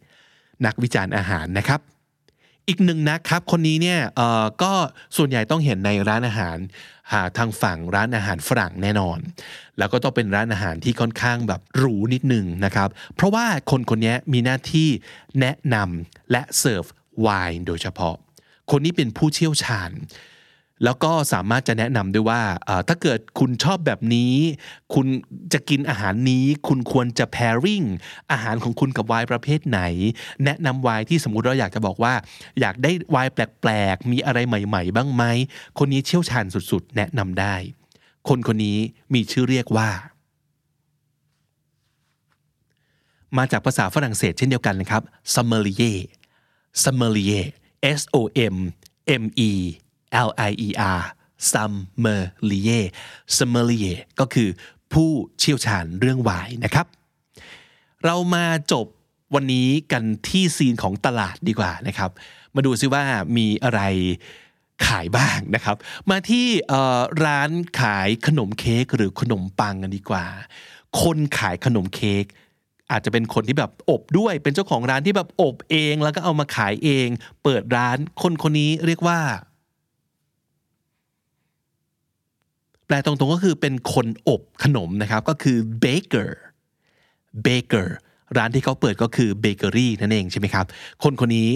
[0.65, 1.79] นักวิจารณ์อาหารนะครับ
[2.67, 3.99] อีกหนึ่งนะครับ คนนี้เนี่ย
[4.63, 4.73] ก็
[5.17, 6.57] ส่วนใหญ่ต้องเห็นในร้านอาหาร
[7.11, 9.19] หาทางฝั่งร้านอาหารฝรั่งแน่นอน
[9.77, 14.89] แล้วก็ต้องเป็นร้านอาหารที่ค่อนข้างแบบหรูนิดหนึ่งนะครับ เพราะว่าคนคนนี้มีหน้าที่
[15.39, 16.85] แนะนำและเสิร์ฟ
[17.21, 18.15] ไวน์โดยเฉพาะ
[18.71, 19.89] คนนี้เป็นผู้เชี่ยวชาญ
[20.83, 22.41] แล้วก็สามารถจะแนะนำด้วยว่า
[22.87, 24.33] ถ้าเกิดคุณชอบแบบนี้
[24.93, 25.07] คุณ
[25.53, 27.85] จะกินอาหารนี้ คุณควรจะ pairing
[28.31, 29.81] อาหารของคุณกับไวน์ประเภทไหน
[30.45, 32.13] แนะนำไวน์ที่สมมุติเราอยากจะบอกว่า
[32.59, 35.23] อยากได้ไวน์แปลกๆ มีอะไรใหม่ๆ บ้างไหม
[35.77, 37.55] คนนี้เชี่ยวชาญสุดๆ แนะนำได้
[38.29, 38.77] คนคนนี้
[39.13, 39.89] มีชื่อเรียกว่า
[43.37, 45.03] มาจากภาษาฝรั่งเศสเช่นเดียวกันนะครับ
[45.33, 45.99] sommelier
[46.83, 47.45] sommelier
[47.99, 48.17] S O
[48.53, 48.55] M
[49.23, 49.51] M E
[50.27, 51.01] L I E R
[51.51, 52.85] sommelier
[53.37, 54.49] sommelier ก็คือ
[54.93, 55.09] ผู้
[55.39, 56.85] เชี่ยวชาญเรื่องไวน์นะครับ
[58.05, 58.85] เรามาจบ
[59.35, 62.11] วันนี้กันที่ซีนของตลาดดีกว่านะครับ
[62.55, 63.03] มาดูซิว่า
[63.37, 63.81] มีอะไร
[64.87, 65.77] ขายบ้างนะครับ
[66.09, 66.47] มาที่
[67.25, 67.51] ร้าน
[67.81, 70.25] ขายขนมเค้กหรือขนมปังกันดีกว่า
[71.01, 72.25] คนขายขนมเค้ก
[72.91, 77.07] อาจจะเป็นคนที่แบบอบด้วยเป็นเจ้าของร้านที่แบบอบเองแล้วก็เอามาขายเอง
[77.43, 79.19] เปิดร้านคนคนนี้เรียกว่า
[82.82, 86.29] แป ลตรงๆก็คือเป็นคนอบขนมนะครับ ก็คือ baker
[87.45, 87.87] baker
[88.37, 90.65] ร้านที่เขาเปิดก็คือเบเกอรี่นั่นเองใช่ไหมครับ
[91.03, 91.49] คนคนนี้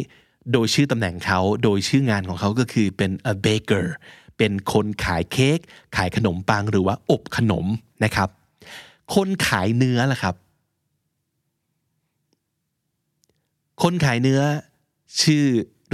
[0.51, 3.85] โดยชื่อตำแหน่งเขาโดยชื่องานของเขาก็คือเป็น a baker
[4.37, 5.59] เป็นคนขายเค้ก
[5.95, 7.65] ขายขนมปังหรือว่าอบขนม
[8.03, 8.29] นะครับ
[9.15, 10.35] คนขายเนื้อล่ะครับ
[13.83, 14.41] คนขายเนื้อ
[15.21, 15.43] ชื่อ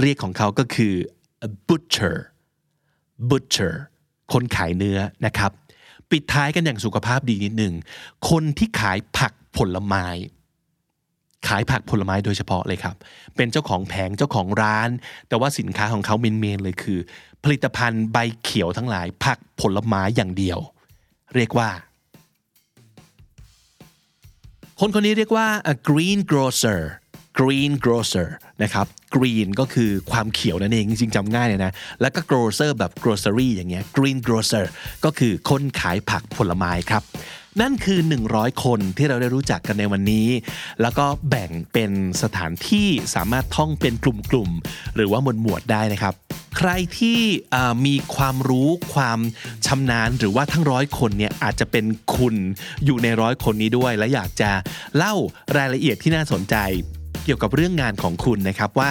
[0.00, 0.94] เรียกของเขาก็คือ
[1.46, 2.16] a butcher
[3.30, 3.74] butcher
[4.32, 5.50] คนขายเนื้อนะครับ
[6.10, 7.74] ปิดท้ายกันอย่างสุขภาพดีนิดหนึ่ง
[8.30, 10.06] คนที่ขายผักผลไม้
[11.48, 12.96] ขายผักผลไม้โดยเฉพาะเลยครับ
[13.36, 14.88] เป็นเจ้าของแผงเจ้าของร้าน
[15.28, 16.98] แต่ว่าสินค้าของเขาเมนๆเลยคือ
[17.44, 20.58] ผลิตภัณฑ์ใบเขียวทั้งหลาย ผักผลไม้อย่างเดียว
[21.34, 21.70] เรียกว่า
[24.80, 26.80] คนคนนี้เรียกว่า a green grocer
[27.38, 28.28] green grocer
[28.62, 34.64] นะครับ green ก็คือความเขียวนั่นเอง จริงจำง่ายเลยนะ แล้วก็ grocer แบบ grocery อย่างเงี้ย green grocer
[35.04, 37.02] ก็คือคนขายผักผลไม้ครับ
[37.60, 40.28] นั่นคือ 100 คนที่เราได้รู้จักกันในวันนี้
[40.82, 41.90] แล้วก็แบ่งเป็น
[42.22, 46.14] สถานที่สามารถท่องเป็นกลุ่มๆ หรือว่าหมวดหมวดได้นะครับ
[46.58, 47.20] ใครที่
[47.86, 49.18] มีความรู้ความ
[49.66, 51.84] ชำนาญหรือว่าทั้งร้อยคนเนี่ยอาจจะเป็น
[52.16, 52.34] คุณ
[52.84, 54.50] อยู่ในร้อยคนนี้ด้วย และอยากจะ
[54.96, 55.14] เล่า
[55.56, 56.56] รายละเอียดที่น่าสนใจ
[57.24, 58.90] เกี่ยวกับเรื่องงานของคุณนะครับว่า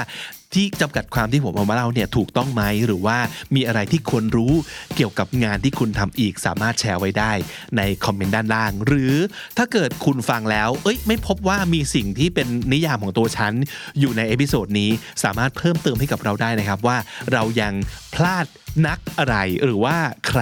[0.53, 3.17] ที่จำกัดความที่ผมเอามาเล่าเนี่ยถูกต้องไหมหรือว่า
[3.55, 4.53] มีอะไรที่ควรรู้
[4.95, 7.31] เกี่ยวกับงานที่คุณทำอีกสามารถแชร์ไว้ได้
[7.77, 9.13] ในคอมเมนต์ด้านล่าง หรือ
[9.57, 13.53] ถ้าเกิดคุณฟังแล้ว เอ้ย ไม่พบว่ามีสิ่งที่เป็นนิยามของตัวฉัน
[13.99, 14.89] อยู่ใน episode นี้
[15.23, 16.97] สามารถเพิ่มเติมให้กับเราได้นะครับว่า
[17.31, 17.73] เรายัง
[18.16, 18.45] พลาด
[18.88, 19.95] นักอะไรหรือว่า
[20.28, 20.34] ใค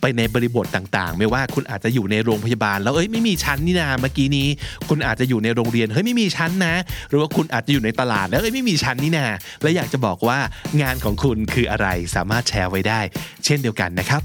[0.00, 4.48] ไปในบริบทต่างๆ ไม่ว่าคุณอาจจะอยู่ในโรงพยาบาล แล้วเอ้ยไม่มีฉันนี่นาเมื่อกี้นี้
[4.88, 6.74] คุณอาจจะอยู่ในโรงเรียนเฮ้ยไม่มีฉันนะ
[7.08, 9.26] หรือว่าคุณอาจจะอยู่ในตลาดแล้วเอ้ยไม่มีฉันนี่นา
[9.62, 10.38] และอยากจะบอกว่า
[10.82, 13.00] งานของคุณคืออะไรสามารถแชร์ไว้ได้
[13.44, 14.22] เช่นเดียวกันนะครับ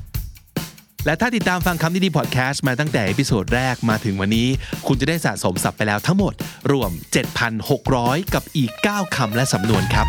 [1.06, 4.48] และถ้าติดตามฟังคำดีๆพอดแคสต์มาตั้งแต่ episode แรกมาถึงวันนี้
[4.88, 6.34] คุณจะได้สะสมศัพท์ไปแล้วทั้งหมด
[6.72, 6.92] รวม
[7.68, 10.08] 7,600 กับอีก 9 คำและสำนวนครับ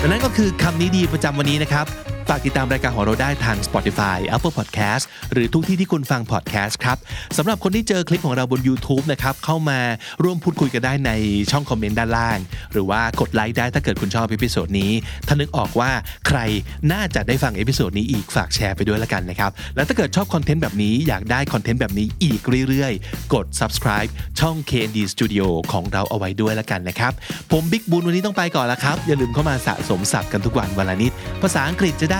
[0.00, 1.86] และนั่นก็คือคำนี้ดีประจำวันนี้นะครับ
[2.34, 6.98] ฝากติดตามรายการของเราได้ทาง Spotify Apple Podcast หรือทุกที่ที่คุณฟัง podcast ครับ
[7.36, 9.80] สำหรับคนที่เจอคลิปของเราบน YouTube นะครับเข้ามา
[10.22, 11.10] ร่วมพูดคุยกันได้ใน
[11.50, 12.38] ช่องคอมเมนต์ด้านล่าง
[12.72, 14.92] หรือว่ากดไลค์ได้ถ้าเกิดคุณชอบ episode นี้
[15.26, 15.90] ถ้านึกออกว่า
[16.28, 16.38] ใคร
[16.92, 24.10] น่าจะได้ฟัง episode นี้อีกฝากแชร์ไปด้วยละกันนะครับและถ้าเกิดชอบคอนเทนต์แบบนี้อยากได้คอนเทนต์แบบนี้อีกเรื่อยๆ กด subscribe
[24.40, 27.12] ช่อง KND Studio ของเราเอาไว้ด้วยละกันนะครับ
[27.52, 31.12] ผมบิ๊กบุญวันนี้ต้องไปก่อนละครับอย่าลืมเข้ามาสะสมศัพท์กันทุกวันวันละนิด
[31.42, 32.19] ภาษาอังกฤษจะได้